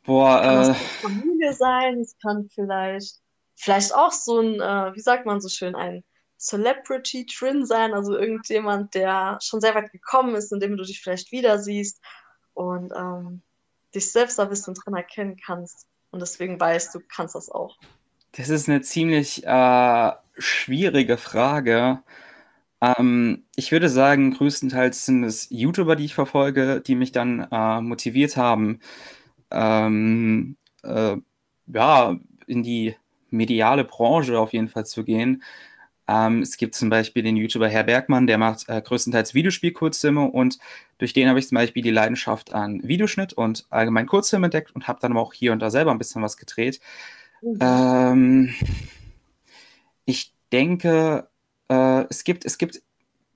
Boah, 0.04 0.42
kann 0.42 0.72
äh... 0.72 0.74
Familie 0.74 1.54
sein, 1.54 2.00
es 2.00 2.18
kann 2.22 2.50
vielleicht, 2.54 3.20
vielleicht 3.56 3.94
auch 3.94 4.12
so 4.12 4.40
ein, 4.40 4.62
äh, 4.62 4.96
wie 4.96 5.02
sagt 5.02 5.26
man 5.26 5.42
so 5.42 5.50
schön, 5.50 5.76
ein 5.76 6.04
Celebrity 6.40 7.26
drin 7.26 7.66
sein, 7.66 7.94
also 7.94 8.16
irgendjemand, 8.16 8.94
der 8.94 9.40
schon 9.42 9.60
sehr 9.60 9.76
weit 9.76 9.92
gekommen 9.92 10.36
ist, 10.36 10.52
in 10.52 10.60
dem 10.60 10.78
du 10.78 10.84
dich 10.84 11.02
vielleicht 11.02 11.32
wieder 11.32 11.58
siehst 11.58 12.00
und 12.54 12.94
ähm, 12.96 13.42
dich 13.94 14.12
selbst 14.12 14.40
da 14.40 14.44
ein 14.44 14.50
bisschen 14.50 14.74
drin 14.74 14.96
erkennen 14.96 15.38
kannst. 15.44 15.88
Und 16.12 16.22
deswegen 16.22 16.60
weißt 16.60 16.96
du, 16.96 17.00
kannst 17.08 17.36
das 17.36 17.50
auch. 17.50 17.78
Das 18.34 18.50
ist 18.50 18.70
eine 18.70 18.82
ziemlich 18.82 19.46
äh, 19.46 20.12
schwierige 20.38 21.18
Frage. 21.18 22.02
Ähm, 22.82 23.46
ich 23.56 23.72
würde 23.72 23.90
sagen, 23.90 24.34
größtenteils 24.34 25.06
sind 25.06 25.24
es 25.24 25.48
YouTuber, 25.50 25.96
die 25.96 26.06
ich 26.06 26.14
verfolge, 26.14 26.82
die 26.82 26.96
mich 26.96 27.12
dann 27.12 27.48
äh, 27.52 27.82
motiviert 27.82 28.38
haben, 28.38 28.80
ähm, 29.52 30.58
äh, 30.84 31.18
ja, 31.68 32.20
in 32.46 32.64
die 32.64 32.96
mediale 33.30 33.84
Branche 33.84 34.40
auf 34.40 34.54
jeden 34.54 34.70
Fall 34.70 34.86
zu 34.86 35.04
gehen. 35.04 35.44
Ähm, 36.08 36.42
es 36.42 36.58
gibt 36.58 36.76
zum 36.76 36.90
Beispiel 36.90 37.24
den 37.24 37.36
YouTuber 37.36 37.68
Herr 37.68 37.84
Bergmann, 37.84 38.28
der 38.28 38.38
macht 38.38 38.68
äh, 38.70 38.82
größtenteils 38.82 39.34
Videospiel-Kurzfilme 39.34 40.24
und 40.24 40.58
durch 40.98 41.14
den 41.14 41.28
habe 41.28 41.40
ich 41.40 41.48
zum 41.48 41.56
Beispiel 41.56 41.84
die 41.84 41.92
Leidenschaft 41.92 42.54
an 42.54 42.82
Videoschnitt 42.88 43.34
und 43.34 43.66
allgemein 43.70 44.08
Kurzfilm 44.08 44.46
entdeckt 44.46 44.74
und 44.74 44.88
habe 44.88 45.00
dann 45.02 45.16
auch 45.18 45.34
hier 45.34 45.52
und 45.52 45.60
da 45.60 45.70
selber 45.70 45.92
ein 45.92 45.98
bisschen 45.98 46.22
was 46.22 46.38
gedreht. 46.38 46.80
Mhm. 47.42 47.60
Ähm, 47.62 48.54
ich 50.06 50.34
denke, 50.52 51.28
äh, 51.70 52.06
es 52.10 52.24
gibt, 52.24 52.46
es 52.46 52.58
gibt 52.58 52.82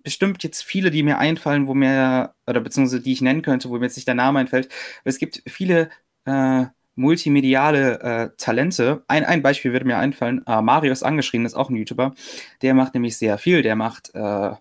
bestimmt 0.03 0.43
jetzt 0.43 0.63
viele, 0.63 0.91
die 0.91 1.03
mir 1.03 1.17
einfallen, 1.17 1.67
wo 1.67 1.73
mir, 1.73 2.33
oder 2.47 2.61
beziehungsweise 2.61 3.01
die 3.01 3.11
ich 3.11 3.21
nennen 3.21 3.41
könnte, 3.41 3.69
wo 3.69 3.77
mir 3.77 3.85
jetzt 3.85 3.97
nicht 3.97 4.07
der 4.07 4.15
Name 4.15 4.39
einfällt, 4.39 4.67
aber 5.01 5.09
es 5.09 5.17
gibt 5.17 5.43
viele 5.45 5.89
äh, 6.25 6.65
multimediale 6.95 7.99
äh, 8.01 8.29
Talente. 8.37 9.03
Ein, 9.07 9.25
ein 9.25 9.41
Beispiel 9.41 9.71
würde 9.71 9.85
mir 9.85 9.97
einfallen. 9.97 10.45
Äh, 10.45 10.61
Marius 10.61 11.03
angeschrieben 11.03 11.45
ist 11.45 11.55
auch 11.55 11.69
ein 11.69 11.75
YouTuber. 11.75 12.13
Der 12.61 12.73
macht 12.73 12.93
nämlich 12.93 13.17
sehr 13.17 13.37
viel. 13.37 13.61
Der 13.61 13.75
macht, 13.75 14.13
äh, 14.13 14.51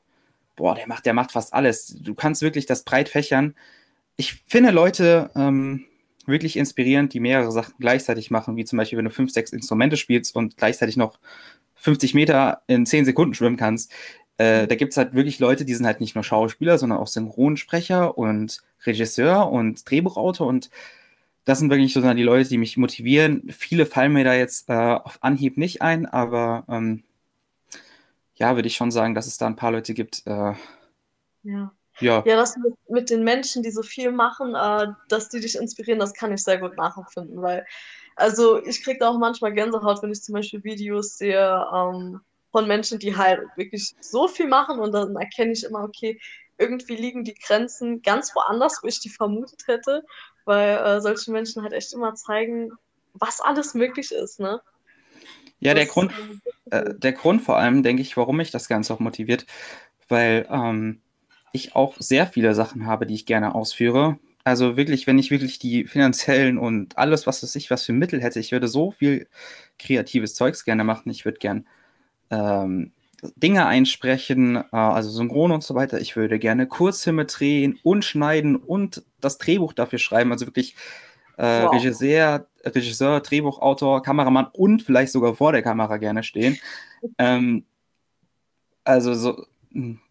boah, 0.57 0.75
der 0.75 0.87
macht, 0.87 1.07
der 1.07 1.15
macht 1.15 1.33
fast 1.33 1.53
alles. 1.53 1.97
Du 2.01 2.15
kannst 2.15 2.43
wirklich 2.43 2.67
das 2.67 2.85
breit 2.85 3.09
fächern. 3.09 3.55
Ich 4.17 4.43
finde 4.47 4.71
Leute 4.71 5.31
ähm, 5.35 5.87
wirklich 6.27 6.57
inspirierend, 6.57 7.13
die 7.13 7.21
mehrere 7.21 7.51
Sachen 7.53 7.75
gleichzeitig 7.79 8.31
machen, 8.31 8.57
wie 8.57 8.65
zum 8.65 8.77
Beispiel, 8.77 8.99
wenn 8.99 9.07
du 9.07 9.11
fünf, 9.11 9.33
sechs 9.33 9.53
Instrumente 9.53 9.97
spielst 9.97 10.37
und 10.37 10.57
gleichzeitig 10.57 10.97
noch 10.97 11.19
50 11.77 12.15
Meter 12.15 12.63
in 12.67 12.87
10 12.87 13.07
Sekunden 13.07 13.35
schwimmen 13.35 13.57
kannst. 13.57 13.93
Äh, 14.37 14.67
da 14.67 14.75
gibt 14.75 14.93
es 14.93 14.97
halt 14.97 15.15
wirklich 15.15 15.39
Leute, 15.39 15.65
die 15.65 15.75
sind 15.75 15.87
halt 15.87 16.01
nicht 16.01 16.15
nur 16.15 16.25
Schauspieler, 16.25 16.79
sondern 16.79 16.99
auch 16.99 17.09
Synchronsprecher 17.09 18.17
und 18.17 18.63
Regisseur 18.87 19.51
und 19.51 19.91
Drehbuchautor 19.91 20.47
und 20.47 20.71
das 21.45 21.59
sind 21.59 21.71
wirklich 21.71 21.93
so 21.93 22.01
die 22.01 22.23
Leute, 22.23 22.49
die 22.49 22.59
mich 22.59 22.77
motivieren. 22.77 23.51
Viele 23.51 23.87
fallen 23.87 24.13
mir 24.13 24.25
da 24.25 24.35
jetzt 24.35 24.69
äh, 24.69 24.73
auf 24.73 25.19
Anhieb 25.23 25.57
nicht 25.57 25.83
ein, 25.83 26.07
aber 26.07 26.65
ähm, 26.69 27.03
ja, 28.35 28.57
würde 28.57 28.69
ich 28.69 28.77
schon 28.77 28.91
sagen, 28.91 29.15
dass 29.15 29.27
es 29.27 29.39
da 29.39 29.47
ein 29.47 29.57
paar 29.57 29.73
Leute 29.73 29.95
gibt. 29.95 30.23
Äh, 30.27 30.55
ja. 31.43 31.73
Ja. 32.01 32.23
ja, 32.27 32.37
das 32.37 32.57
mit, 32.57 32.73
mit, 32.89 33.11
den 33.11 33.25
Menschen, 33.25 33.63
die 33.63 33.71
so 33.71 33.83
viel 33.83 34.11
machen, 34.11 34.55
äh, 34.55 34.87
dass 35.09 35.29
die 35.29 35.41
dich 35.41 35.57
inspirieren, 35.57 35.99
das 35.99 36.15
kann 36.15 36.33
ich 36.33 36.43
sehr 36.43 36.59
gut 36.59 36.77
nachempfinden, 36.79 37.43
weil, 37.43 37.67
also 38.17 38.65
ich 38.65 38.83
kriege 38.83 39.01
da 39.01 39.11
auch 39.11 39.19
manchmal 39.19 39.53
Gänsehaut, 39.53 40.03
wenn 40.03 40.11
ich 40.11 40.23
zum 40.23 40.35
Beispiel 40.35 40.65
Videos 40.65 41.19
sehe, 41.19 41.67
ähm, 41.75 42.21
von 42.53 42.67
Menschen, 42.67 42.99
die 42.99 43.15
halt 43.15 43.41
wirklich 43.57 43.95
so 44.01 44.29
viel 44.29 44.49
machen 44.49 44.81
und 44.81 44.93
dann 44.93 45.15
erkenne 45.17 45.53
ich 45.53 45.65
immer, 45.65 45.85
okay, 45.85 46.19
irgendwie 46.59 46.97
liegen 46.97 47.25
die 47.25 47.35
Grenzen 47.35 48.03
ganz 48.03 48.35
woanders, 48.35 48.81
wo 48.83 48.89
ich 48.89 49.01
die 49.01 49.09
vermutet 49.09 49.67
hätte, 49.67 50.05
weil 50.51 50.79
äh, 50.79 51.01
solche 51.01 51.31
Menschen 51.31 51.63
halt 51.63 51.73
echt 51.73 51.93
immer 51.93 52.13
zeigen, 52.17 52.73
was 53.15 53.41
alles 53.41 53.75
möglich 53.75 54.11
ist, 54.11 54.41
ne? 54.41 54.61
Ja, 55.61 55.75
der 55.75 55.87
Grund, 55.87 56.11
äh, 56.73 56.93
der 56.93 57.13
Grund 57.13 57.41
vor 57.41 57.57
allem, 57.57 57.85
denke 57.85 58.03
ich, 58.03 58.17
warum 58.17 58.39
mich 58.39 58.51
das 58.51 58.67
Ganze 58.67 58.93
auch 58.93 58.99
motiviert, 58.99 59.47
weil 60.09 60.49
ähm, 60.51 61.03
ich 61.53 61.77
auch 61.77 61.95
sehr 62.01 62.27
viele 62.27 62.57
Sachen 62.57 62.85
habe, 62.85 63.07
die 63.07 63.15
ich 63.15 63.27
gerne 63.27 63.55
ausführe. 63.55 64.19
Also 64.43 64.77
wirklich, 64.77 65.07
wenn 65.07 65.21
ich 65.21 65.31
wirklich 65.31 65.61
die 65.61 65.85
finanziellen 65.85 66.59
und 66.59 66.99
alles, 66.99 67.29
was 67.29 67.45
weiß 67.45 67.55
ich, 67.55 67.71
was 67.71 67.85
für 67.85 67.93
Mittel 67.93 68.21
hätte, 68.21 68.41
ich 68.41 68.51
würde 68.51 68.67
so 68.67 68.91
viel 68.91 69.29
kreatives 69.79 70.35
Zeugs 70.35 70.65
gerne 70.65 70.83
machen. 70.83 71.11
Ich 71.11 71.25
würde 71.25 71.39
gern 71.39 71.69
ähm, 72.31 72.91
Dinge 73.37 73.67
einsprechen, 73.67 74.57
äh, 74.57 74.65
also 74.71 75.11
Synchron 75.11 75.53
und 75.53 75.63
so 75.63 75.75
weiter. 75.75 76.01
Ich 76.01 76.17
würde 76.17 76.39
gerne 76.39 76.67
Kurzfilme 76.67 77.25
drehen 77.25 77.79
und 77.83 78.05
schneiden 78.05 78.57
und 78.57 79.05
das 79.21 79.39
Drehbuch 79.39 79.73
dafür 79.73 79.99
schreiben. 79.99 80.33
Also 80.33 80.47
wirklich 80.47 80.75
äh, 81.37 81.63
wow. 81.63 81.73
Regisseur, 81.73 82.47
Regisseur, 82.65 83.21
Drehbuchautor, 83.21 84.03
Kameramann 84.03 84.49
und 84.53 84.83
vielleicht 84.83 85.13
sogar 85.13 85.35
vor 85.35 85.53
der 85.53 85.63
Kamera 85.63 85.97
gerne 85.97 86.23
stehen. 86.23 86.59
ähm, 87.19 87.65
also 88.85 89.15
so, 89.15 89.47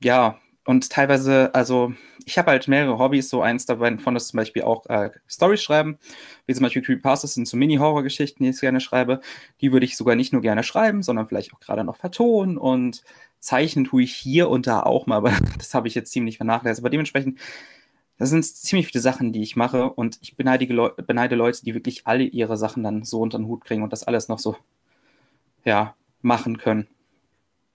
ja, 0.01 0.39
und 0.65 0.89
teilweise, 0.89 1.53
also 1.55 1.93
ich 2.25 2.37
habe 2.37 2.51
halt 2.51 2.67
mehrere 2.67 2.99
Hobbys, 2.99 3.29
so 3.29 3.41
eins 3.41 3.65
davon 3.65 4.15
ist 4.15 4.27
zum 4.27 4.37
Beispiel 4.37 4.63
auch 4.63 4.85
äh, 4.87 5.09
Storys 5.27 5.63
schreiben, 5.63 5.97
wie 6.45 6.53
zum 6.53 6.63
Beispiel 6.63 6.81
Creepypastas 6.81 7.33
sind 7.33 7.47
so 7.47 7.57
Mini-Horror-Geschichten, 7.57 8.43
die 8.43 8.49
ich 8.49 8.59
gerne 8.59 8.81
schreibe. 8.81 9.21
Die 9.61 9.71
würde 9.71 9.85
ich 9.85 9.97
sogar 9.97 10.15
nicht 10.15 10.33
nur 10.33 10.41
gerne 10.41 10.63
schreiben, 10.63 11.01
sondern 11.01 11.27
vielleicht 11.27 11.53
auch 11.53 11.59
gerade 11.59 11.83
noch 11.83 11.95
vertonen 11.95 12.57
und 12.57 13.03
zeichnen 13.39 13.85
tue 13.85 14.03
ich 14.03 14.13
hier 14.13 14.49
und 14.49 14.67
da 14.67 14.81
auch 14.83 15.07
mal, 15.07 15.17
aber 15.17 15.31
das 15.57 15.73
habe 15.73 15.87
ich 15.87 15.95
jetzt 15.95 16.11
ziemlich 16.11 16.37
vernachlässigt. 16.37 16.83
Aber 16.83 16.89
dementsprechend, 16.89 17.39
das 18.17 18.29
sind 18.29 18.43
ziemlich 18.43 18.87
viele 18.87 19.01
Sachen, 19.01 19.33
die 19.33 19.41
ich 19.41 19.55
mache 19.55 19.89
und 19.89 20.19
ich 20.21 20.35
beneide, 20.35 20.65
Leu 20.65 20.89
beneide 20.89 21.35
Leute, 21.35 21.63
die 21.63 21.73
wirklich 21.73 22.05
alle 22.05 22.23
ihre 22.23 22.57
Sachen 22.57 22.83
dann 22.83 23.03
so 23.03 23.21
unter 23.21 23.37
den 23.37 23.47
Hut 23.47 23.63
kriegen 23.63 23.81
und 23.81 23.93
das 23.93 24.03
alles 24.03 24.27
noch 24.27 24.39
so, 24.39 24.57
ja, 25.63 25.95
machen 26.21 26.57
können. 26.57 26.87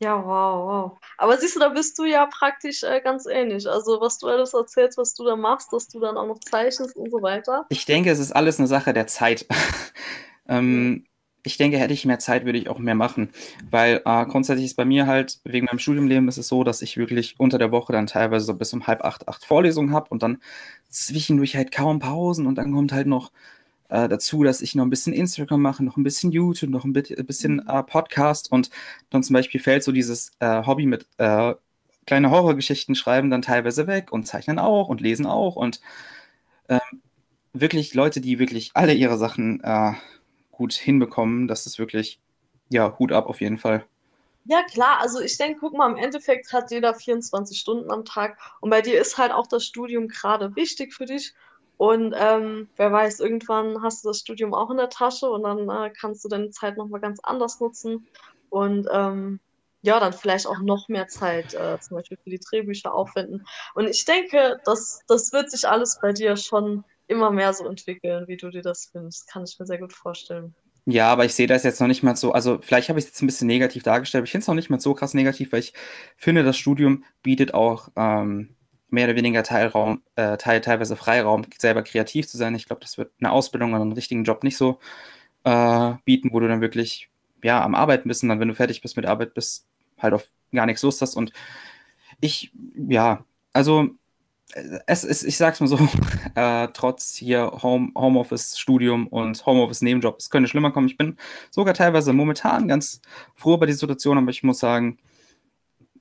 Ja, 0.04 0.22
wow, 0.22 0.68
wow. 0.68 0.98
Aber 1.16 1.38
siehst 1.38 1.56
du, 1.56 1.60
da 1.60 1.70
bist 1.70 1.98
du 1.98 2.04
ja 2.04 2.26
praktisch 2.26 2.82
äh, 2.82 3.00
ganz 3.00 3.24
ähnlich. 3.24 3.66
Also, 3.66 4.02
was 4.02 4.18
du 4.18 4.28
alles 4.28 4.52
erzählst, 4.52 4.98
was 4.98 5.14
du 5.14 5.24
da 5.24 5.34
machst, 5.34 5.72
dass 5.72 5.88
du 5.88 5.98
dann 5.98 6.18
auch 6.18 6.26
noch 6.26 6.40
zeichnest 6.40 6.94
und 6.94 7.10
so 7.10 7.22
weiter. 7.22 7.64
Ich 7.70 7.86
denke, 7.86 8.10
es 8.10 8.18
ist 8.18 8.32
alles 8.32 8.58
eine 8.58 8.68
Sache 8.68 8.92
der 8.92 9.06
Zeit. 9.06 9.46
ähm, 10.48 11.06
ich 11.42 11.56
denke, 11.56 11.78
hätte 11.78 11.94
ich 11.94 12.04
mehr 12.04 12.18
Zeit, 12.18 12.44
würde 12.44 12.58
ich 12.58 12.68
auch 12.68 12.78
mehr 12.78 12.94
machen. 12.94 13.30
Weil 13.70 14.02
äh, 14.04 14.26
grundsätzlich 14.26 14.66
ist 14.66 14.76
bei 14.76 14.84
mir 14.84 15.06
halt, 15.06 15.40
wegen 15.44 15.64
meinem 15.64 15.78
Studiumleben 15.78 16.28
ist 16.28 16.36
es 16.36 16.48
so, 16.48 16.64
dass 16.64 16.82
ich 16.82 16.98
wirklich 16.98 17.36
unter 17.38 17.56
der 17.56 17.72
Woche 17.72 17.94
dann 17.94 18.06
teilweise 18.06 18.44
so 18.44 18.52
bis 18.52 18.74
um 18.74 18.86
halb 18.86 19.02
acht, 19.04 19.26
acht 19.26 19.42
Vorlesungen 19.46 19.94
habe 19.94 20.10
und 20.10 20.22
dann 20.22 20.42
zwischendurch 20.90 21.56
halt 21.56 21.72
kaum 21.72 21.98
Pausen 21.98 22.46
und 22.46 22.56
dann 22.56 22.72
kommt 22.74 22.92
halt 22.92 23.06
noch 23.06 23.32
äh, 23.94 24.08
dazu, 24.08 24.42
dass 24.42 24.60
ich 24.60 24.74
noch 24.74 24.84
ein 24.84 24.90
bisschen 24.90 25.12
Instagram 25.12 25.62
mache, 25.62 25.84
noch 25.84 25.96
ein 25.96 26.02
bisschen 26.02 26.32
YouTube, 26.32 26.70
noch 26.70 26.84
ein 26.84 26.92
bisschen 26.92 27.54
mhm. 27.54 27.68
äh, 27.68 27.82
Podcast 27.84 28.50
und 28.50 28.70
dann 29.10 29.22
zum 29.22 29.34
Beispiel 29.34 29.60
fällt 29.60 29.84
so 29.84 29.92
dieses 29.92 30.32
äh, 30.40 30.66
Hobby 30.66 30.86
mit 30.86 31.06
äh, 31.18 31.54
kleine 32.04 32.30
Horrorgeschichten 32.30 32.96
schreiben 32.96 33.30
dann 33.30 33.42
teilweise 33.42 33.86
weg 33.86 34.12
und 34.12 34.26
zeichnen 34.26 34.58
auch 34.58 34.88
und 34.88 35.00
lesen 35.00 35.26
auch 35.26 35.54
und 35.54 35.80
ähm, 36.68 37.02
wirklich 37.52 37.94
Leute, 37.94 38.20
die 38.20 38.40
wirklich 38.40 38.72
alle 38.74 38.94
ihre 38.94 39.16
Sachen 39.16 39.62
äh, 39.62 39.92
gut 40.50 40.72
hinbekommen, 40.72 41.46
das 41.46 41.66
ist 41.66 41.78
wirklich, 41.78 42.18
ja, 42.70 42.98
Hut 42.98 43.12
ab 43.12 43.26
auf 43.26 43.40
jeden 43.40 43.58
Fall. 43.58 43.86
Ja, 44.44 44.62
klar, 44.64 44.98
also 45.00 45.20
ich 45.20 45.38
denke, 45.38 45.60
guck 45.60 45.74
mal, 45.74 45.88
im 45.88 45.96
Endeffekt 45.96 46.52
hat 46.52 46.72
jeder 46.72 46.94
24 46.94 47.58
Stunden 47.58 47.92
am 47.92 48.04
Tag 48.04 48.38
und 48.60 48.70
bei 48.70 48.82
dir 48.82 49.00
ist 49.00 49.18
halt 49.18 49.30
auch 49.30 49.46
das 49.46 49.64
Studium 49.64 50.08
gerade 50.08 50.56
wichtig 50.56 50.92
für 50.92 51.06
dich 51.06 51.32
und 51.76 52.14
ähm, 52.16 52.68
wer 52.76 52.92
weiß, 52.92 53.20
irgendwann 53.20 53.82
hast 53.82 54.04
du 54.04 54.08
das 54.08 54.20
Studium 54.20 54.54
auch 54.54 54.70
in 54.70 54.76
der 54.76 54.90
Tasche 54.90 55.28
und 55.28 55.42
dann 55.42 55.68
äh, 55.68 55.90
kannst 55.90 56.24
du 56.24 56.28
deine 56.28 56.50
Zeit 56.50 56.76
nochmal 56.76 57.00
ganz 57.00 57.20
anders 57.22 57.60
nutzen 57.60 58.06
und 58.50 58.88
ähm, 58.92 59.40
ja, 59.82 60.00
dann 60.00 60.12
vielleicht 60.12 60.46
auch 60.46 60.60
noch 60.60 60.88
mehr 60.88 61.08
Zeit 61.08 61.52
äh, 61.52 61.78
zum 61.78 61.98
Beispiel 61.98 62.16
für 62.22 62.30
die 62.30 62.38
Drehbücher 62.38 62.94
aufwenden. 62.94 63.44
Und 63.74 63.86
ich 63.86 64.04
denke, 64.06 64.58
das, 64.64 65.00
das 65.08 65.32
wird 65.32 65.50
sich 65.50 65.68
alles 65.68 65.98
bei 66.00 66.12
dir 66.12 66.36
schon 66.36 66.84
immer 67.06 67.30
mehr 67.30 67.52
so 67.52 67.68
entwickeln, 67.68 68.26
wie 68.26 68.38
du 68.38 68.48
dir 68.48 68.62
das 68.62 68.88
findest. 68.90 69.28
Kann 69.28 69.44
ich 69.44 69.58
mir 69.58 69.66
sehr 69.66 69.78
gut 69.78 69.92
vorstellen. 69.92 70.54
Ja, 70.86 71.10
aber 71.10 71.24
ich 71.24 71.34
sehe 71.34 71.46
das 71.46 71.64
jetzt 71.64 71.80
noch 71.80 71.88
nicht 71.88 72.02
mal 72.02 72.16
so, 72.16 72.32
also 72.32 72.58
vielleicht 72.62 72.88
habe 72.88 72.98
ich 72.98 73.06
es 73.06 73.10
jetzt 73.10 73.22
ein 73.22 73.26
bisschen 73.26 73.46
negativ 73.46 73.82
dargestellt, 73.82 74.20
aber 74.20 74.24
ich 74.24 74.30
finde 74.30 74.42
es 74.42 74.48
noch 74.48 74.54
nicht 74.54 74.70
mal 74.70 74.80
so 74.80 74.94
krass 74.94 75.14
negativ, 75.14 75.52
weil 75.52 75.60
ich 75.60 75.72
finde, 76.16 76.44
das 76.44 76.56
Studium 76.58 77.04
bietet 77.22 77.54
auch 77.54 77.88
ähm, 77.96 78.54
mehr 78.94 79.06
oder 79.08 79.16
weniger 79.16 79.42
Teilraum, 79.42 80.02
äh, 80.16 80.36
teil, 80.36 80.60
teilweise 80.60 80.96
Freiraum, 80.96 81.44
selber 81.58 81.82
kreativ 81.82 82.28
zu 82.28 82.36
sein. 82.38 82.54
Ich 82.54 82.66
glaube, 82.66 82.80
das 82.80 82.98
wird 82.98 83.12
eine 83.20 83.32
Ausbildung 83.32 83.72
oder 83.72 83.82
einen 83.82 83.92
richtigen 83.92 84.24
Job 84.24 84.44
nicht 84.44 84.56
so 84.56 84.78
äh, 85.44 85.94
bieten, 86.04 86.30
wo 86.32 86.40
du 86.40 86.48
dann 86.48 86.60
wirklich 86.60 87.10
ja, 87.42 87.62
am 87.62 87.74
Arbeiten 87.74 88.08
bist 88.08 88.22
und 88.22 88.30
dann, 88.30 88.40
wenn 88.40 88.48
du 88.48 88.54
fertig 88.54 88.80
bist 88.82 88.96
mit 88.96 89.06
Arbeit, 89.06 89.34
bist, 89.34 89.66
halt 89.98 90.14
auf 90.14 90.28
gar 90.52 90.66
nichts 90.66 90.82
Lust 90.82 91.02
hast. 91.02 91.14
Und 91.16 91.32
ich, 92.20 92.52
ja, 92.88 93.24
also 93.52 93.90
es 94.86 95.04
ist, 95.04 95.24
ich 95.24 95.36
sag's 95.36 95.60
mal 95.60 95.66
so, 95.66 95.78
äh, 96.34 96.68
trotz 96.72 97.16
hier 97.16 97.50
Home, 97.62 97.92
Homeoffice, 97.96 98.58
Studium 98.58 99.08
und 99.08 99.44
Homeoffice 99.46 99.82
Nebenjob, 99.82 100.16
es 100.18 100.30
könnte 100.30 100.48
schlimmer 100.48 100.70
kommen. 100.70 100.86
Ich 100.86 100.96
bin 100.96 101.16
sogar 101.50 101.74
teilweise 101.74 102.12
momentan 102.12 102.68
ganz 102.68 103.00
froh 103.34 103.56
bei 103.56 103.66
der 103.66 103.74
Situation, 103.74 104.18
aber 104.18 104.30
ich 104.30 104.42
muss 104.42 104.58
sagen, 104.58 104.98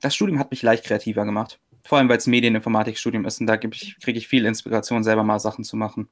das 0.00 0.14
Studium 0.14 0.38
hat 0.38 0.50
mich 0.50 0.62
leicht 0.62 0.84
kreativer 0.84 1.24
gemacht. 1.24 1.60
Vor 1.86 1.98
allem, 1.98 2.08
weil 2.08 2.16
es 2.16 2.26
Medieninformatikstudium 2.26 3.26
ist 3.26 3.40
und 3.40 3.46
da 3.46 3.56
kriege 3.58 4.18
ich 4.18 4.28
viel 4.28 4.46
Inspiration, 4.46 5.04
selber 5.04 5.22
mal 5.22 5.38
Sachen 5.38 5.64
zu 5.64 5.76
machen. 5.76 6.08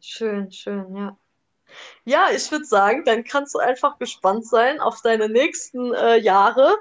Schön, 0.00 0.50
schön, 0.52 0.94
ja. 0.94 1.16
Ja, 2.04 2.28
ich 2.34 2.50
würde 2.50 2.64
sagen, 2.64 3.04
dann 3.04 3.24
kannst 3.24 3.54
du 3.54 3.58
einfach 3.58 3.98
gespannt 3.98 4.46
sein 4.46 4.80
auf 4.80 5.00
deine 5.02 5.28
nächsten 5.28 5.92
äh, 5.94 6.16
Jahre, 6.16 6.74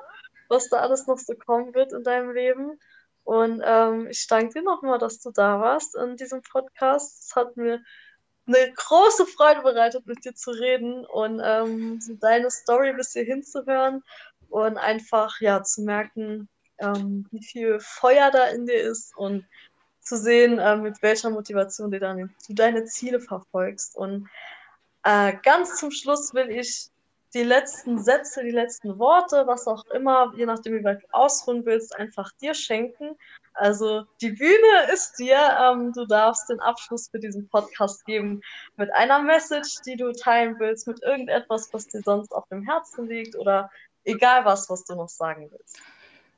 was 0.49 0.69
da 0.69 0.77
alles 0.77 1.07
noch 1.07 1.17
so 1.17 1.33
kommen 1.35 1.73
wird 1.73 1.93
in 1.93 2.03
deinem 2.03 2.31
Leben. 2.31 2.79
Und 3.23 3.61
ähm, 3.65 4.07
ich 4.09 4.27
danke 4.27 4.59
dir 4.59 4.63
nochmal, 4.63 4.99
dass 4.99 5.19
du 5.19 5.31
da 5.31 5.59
warst 5.59 5.95
in 5.95 6.15
diesem 6.15 6.41
Podcast. 6.41 7.25
Es 7.25 7.35
hat 7.35 7.57
mir 7.57 7.81
eine 8.45 8.73
große 8.73 9.25
Freude 9.25 9.61
bereitet, 9.61 10.05
mit 10.05 10.23
dir 10.23 10.33
zu 10.33 10.51
reden 10.51 11.05
und 11.05 11.41
ähm, 11.43 11.99
deine 12.21 12.49
Story 12.49 12.93
bis 12.93 13.11
hierhin 13.11 13.43
zu 13.43 13.65
hören 13.65 14.03
und 14.47 14.77
einfach 14.77 15.41
ja 15.41 15.61
zu 15.63 15.81
merken, 15.81 16.47
ähm, 16.79 17.25
wie 17.31 17.43
viel 17.43 17.79
Feuer 17.79 18.31
da 18.31 18.45
in 18.47 18.65
dir 18.65 18.81
ist 18.81 19.15
und 19.17 19.45
zu 20.01 20.17
sehen, 20.17 20.57
äh, 20.57 20.77
mit 20.77 21.01
welcher 21.01 21.29
Motivation 21.29 21.91
du, 21.91 21.99
dann, 21.99 22.33
du 22.47 22.53
deine 22.53 22.85
Ziele 22.85 23.19
verfolgst. 23.19 23.95
Und 23.95 24.29
äh, 25.03 25.33
ganz 25.43 25.75
zum 25.75 25.91
Schluss 25.91 26.33
will 26.33 26.49
ich 26.49 26.89
die 27.33 27.43
letzten 27.43 27.99
Sätze, 27.99 28.43
die 28.43 28.51
letzten 28.51 28.97
Worte, 28.99 29.45
was 29.47 29.67
auch 29.67 29.85
immer, 29.87 30.33
je 30.35 30.45
nachdem, 30.45 30.79
wie 30.79 30.83
weit 30.83 31.03
du 31.03 31.07
ausruhen 31.11 31.65
willst, 31.65 31.95
einfach 31.95 32.31
dir 32.41 32.53
schenken. 32.53 33.17
Also 33.53 34.05
die 34.21 34.31
Bühne 34.31 34.91
ist 34.93 35.19
dir. 35.19 35.37
Ähm, 35.61 35.91
du 35.91 36.05
darfst 36.05 36.49
den 36.49 36.59
Abschluss 36.61 37.09
für 37.09 37.19
diesen 37.19 37.49
Podcast 37.49 38.05
geben 38.05 38.41
mit 38.77 38.93
einer 38.93 39.21
Message, 39.21 39.81
die 39.85 39.97
du 39.97 40.13
teilen 40.13 40.55
willst, 40.59 40.87
mit 40.87 41.03
irgendetwas, 41.03 41.69
was 41.73 41.87
dir 41.87 42.01
sonst 42.01 42.31
auf 42.31 42.47
dem 42.49 42.63
Herzen 42.63 43.07
liegt 43.07 43.35
oder 43.35 43.69
egal 44.05 44.45
was, 44.45 44.69
was 44.69 44.85
du 44.85 44.95
noch 44.95 45.09
sagen 45.09 45.49
willst. 45.51 45.81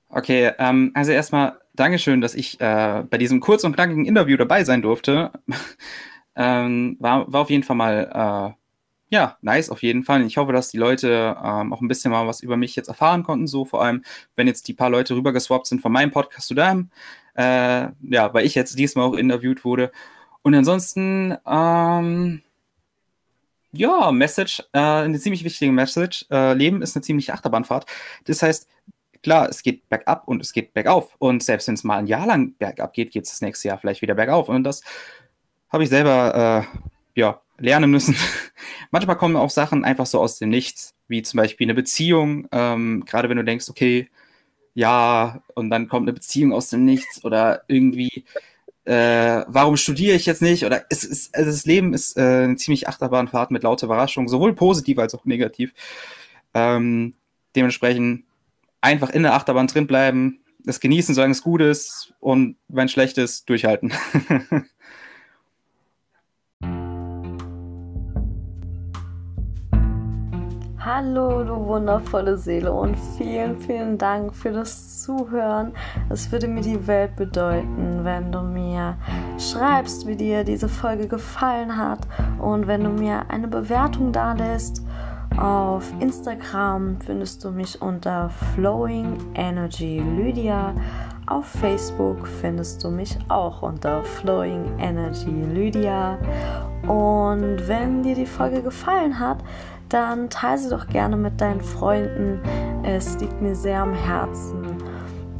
Okay, 0.10 0.52
ähm, 0.58 0.92
also 0.96 1.12
erstmal 1.12 1.60
Dankeschön, 1.74 2.20
dass 2.20 2.34
ich 2.34 2.60
äh, 2.60 3.04
bei 3.10 3.18
diesem 3.18 3.40
kurz 3.40 3.64
und 3.64 3.74
knackigen 3.74 4.06
Interview 4.06 4.38
dabei 4.38 4.64
sein 4.64 4.82
durfte. 4.82 5.32
ähm, 6.36 6.98
war, 7.00 7.32
war 7.32 7.42
auf 7.42 7.50
jeden 7.50 7.64
Fall 7.64 7.76
mal, 7.76 8.56
äh, 9.12 9.16
ja, 9.16 9.38
nice 9.42 9.70
auf 9.70 9.84
jeden 9.84 10.04
Fall. 10.04 10.24
Ich 10.26 10.38
hoffe, 10.38 10.52
dass 10.52 10.70
die 10.70 10.78
Leute 10.78 11.38
ähm, 11.44 11.72
auch 11.72 11.82
ein 11.82 11.88
bisschen 11.88 12.12
mal 12.12 12.28
was 12.28 12.42
über 12.42 12.58
mich 12.58 12.76
jetzt 12.76 12.90
erfahren 12.90 13.24
konnten, 13.24 13.48
so 13.48 13.66
vor 13.66 13.84
allem, 13.84 14.04
wenn 14.36 14.48
jetzt 14.48 14.68
die 14.68 14.74
paar 14.74 14.90
Leute 14.90 15.16
rübergeswappt 15.16 15.68
sind 15.68 15.82
von 15.82 15.92
meinem 15.92 16.12
Podcast 16.12 16.48
zu 16.48 16.56
deinem. 16.56 16.90
Äh, 17.36 17.90
ja, 18.02 18.34
weil 18.34 18.46
ich 18.46 18.56
jetzt 18.56 18.78
diesmal 18.78 19.06
auch 19.06 19.14
interviewt 19.14 19.64
wurde. 19.64 19.92
Und 20.42 20.56
ansonsten, 20.56 21.38
ähm, 21.48 22.42
ja, 23.72 24.12
Message, 24.12 24.64
äh, 24.74 24.80
eine 24.80 25.20
ziemlich 25.20 25.44
wichtige 25.44 25.72
Message. 25.72 26.26
Äh, 26.32 26.54
Leben 26.54 26.82
ist 26.82 26.96
eine 26.96 27.04
ziemliche 27.04 27.34
Achterbahnfahrt. 27.34 27.86
Das 28.26 28.42
heißt, 28.42 28.68
klar, 29.22 29.50
es 29.50 29.64
geht 29.64 29.88
bergab 29.90 30.28
und 30.28 30.42
es 30.42 30.54
geht 30.54 30.74
bergauf. 30.74 31.16
Und 31.20 31.44
selbst 31.44 31.68
wenn 31.68 31.76
es 31.76 31.84
mal 31.84 31.98
ein 31.98 32.08
Jahr 32.08 32.28
lang 32.28 32.54
bergab 32.58 32.94
geht, 32.94 33.12
geht 33.12 33.26
es 33.26 33.32
das 33.32 33.42
nächste 33.42 33.68
Jahr 33.68 33.78
vielleicht 33.78 34.02
wieder 34.02 34.16
bergauf. 34.16 34.50
Und 34.50 34.64
das 34.64 34.82
habe 35.70 35.84
ich 35.84 35.90
selber 35.90 36.66
äh, 37.16 37.20
ja, 37.20 37.42
lernen 37.58 37.92
müssen. 37.92 38.16
Manchmal 38.92 39.18
kommen 39.18 39.36
auch 39.36 39.50
Sachen 39.50 39.84
einfach 39.84 40.06
so 40.06 40.20
aus 40.20 40.40
dem 40.40 40.50
Nichts, 40.50 40.96
wie 41.08 41.22
zum 41.22 41.38
Beispiel 41.38 41.66
eine 41.66 41.76
Beziehung. 41.76 42.48
Ähm, 42.52 43.04
gerade 43.06 43.30
wenn 43.30 43.38
du 43.38 43.44
denkst, 43.44 43.70
okay, 43.70 44.10
ja, 44.74 45.42
und 45.56 45.70
dann 45.70 45.88
kommt 45.88 46.08
eine 46.08 46.14
Beziehung 46.14 46.54
aus 46.54 46.70
dem 46.70 46.86
Nichts 46.86 47.24
oder 47.24 47.64
irgendwie, 47.68 48.26
äh, 48.86 49.44
warum 49.48 49.78
studiere 49.78 50.16
ich 50.16 50.26
jetzt 50.26 50.42
nicht? 50.42 50.66
Oder 50.66 50.86
es 50.90 51.04
ist, 51.04 51.36
also 51.36 51.52
das 51.52 51.66
Leben 51.66 51.94
ist 51.94 52.18
äh, 52.18 52.44
eine 52.44 52.56
ziemlich 52.56 52.88
Achterbahnfahrt 52.88 53.52
mit 53.52 53.64
lauter 53.64 53.88
Überraschungen, 53.88 54.30
sowohl 54.30 54.54
positiv 54.56 54.98
als 55.00 55.14
auch 55.14 55.26
negativ. 55.26 55.74
Ähm, 56.54 57.14
dementsprechend 57.56 58.24
einfach 58.82 59.10
in 59.10 59.24
der 59.24 59.34
Achterbahn 59.34 59.68
drin 59.68 59.88
bleiben, 59.88 60.40
es 60.66 60.80
genießen, 60.80 61.16
solange 61.16 61.32
es 61.32 61.42
gut 61.42 61.62
ist 61.62 62.14
und 62.20 62.58
wenn 62.68 62.90
schlecht 62.90 63.18
ist, 63.18 63.50
durchhalten. 63.50 63.94
Hallo, 70.82 71.44
du 71.44 71.56
wundervolle 71.68 72.38
Seele 72.38 72.72
und 72.72 72.96
vielen, 73.18 73.60
vielen 73.60 73.98
Dank 73.98 74.34
für 74.34 74.52
das 74.52 75.04
Zuhören. 75.04 75.74
Es 76.10 76.32
würde 76.32 76.48
mir 76.48 76.62
die 76.62 76.88
Welt 76.88 77.16
bedeuten, 77.16 78.00
wenn 78.04 78.32
du 78.32 78.42
mir 78.42 78.98
schreibst, 79.38 80.08
wie 80.08 80.16
dir 80.16 80.44
diese 80.44 80.68
Folge 80.68 81.08
gefallen 81.08 81.78
hat 81.78 82.00
und 82.40 82.66
wenn 82.68 82.84
du 82.84 82.90
mir 82.90 83.30
eine 83.30 83.48
Bewertung 83.48 84.12
da 84.12 84.34
lässt. 84.34 84.82
Auf 85.38 85.94
Instagram 86.00 86.98
findest 87.06 87.44
du 87.44 87.52
mich 87.52 87.82
unter 87.82 88.30
Flowing 88.30 89.18
Energy 89.36 90.00
Lydia. 90.00 90.74
Auf 91.28 91.46
Facebook 91.46 92.28
findest 92.28 92.84
du 92.84 92.90
mich 92.90 93.18
auch 93.30 93.62
unter 93.62 94.04
Flowing 94.04 94.78
Energy 94.80 95.30
Lydia. 95.30 96.18
Und 96.88 97.68
wenn 97.68 98.04
dir 98.04 98.16
die 98.16 98.26
Folge 98.26 98.62
gefallen 98.62 99.20
hat, 99.20 99.38
dann 99.90 100.30
teile 100.30 100.58
sie 100.58 100.70
doch 100.70 100.88
gerne 100.88 101.18
mit 101.18 101.40
deinen 101.40 101.62
Freunden. 101.62 102.40
Es 102.84 103.20
liegt 103.20 103.42
mir 103.42 103.56
sehr 103.56 103.82
am 103.82 103.94
Herzen, 103.94 104.78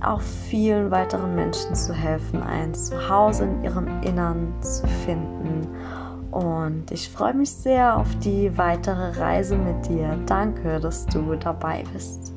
auch 0.02 0.22
vielen 0.22 0.92
weiteren 0.92 1.36
Menschen 1.36 1.76
zu 1.76 1.94
helfen, 1.94 2.42
ein 2.42 2.74
Zuhause 2.74 3.46
in 3.46 3.64
ihrem 3.64 3.88
Innern 4.02 4.54
zu 4.62 4.88
finden. 5.06 5.68
Und 6.32 6.92
ich 6.92 7.10
freue 7.10 7.34
mich 7.34 7.52
sehr 7.52 7.98
auf 7.98 8.08
die 8.20 8.56
weitere 8.58 9.20
Reise 9.20 9.58
mit 9.58 9.88
dir. 9.88 10.18
Danke, 10.26 10.80
dass 10.80 11.06
du 11.08 11.36
dabei 11.36 11.84
bist. 11.94 12.34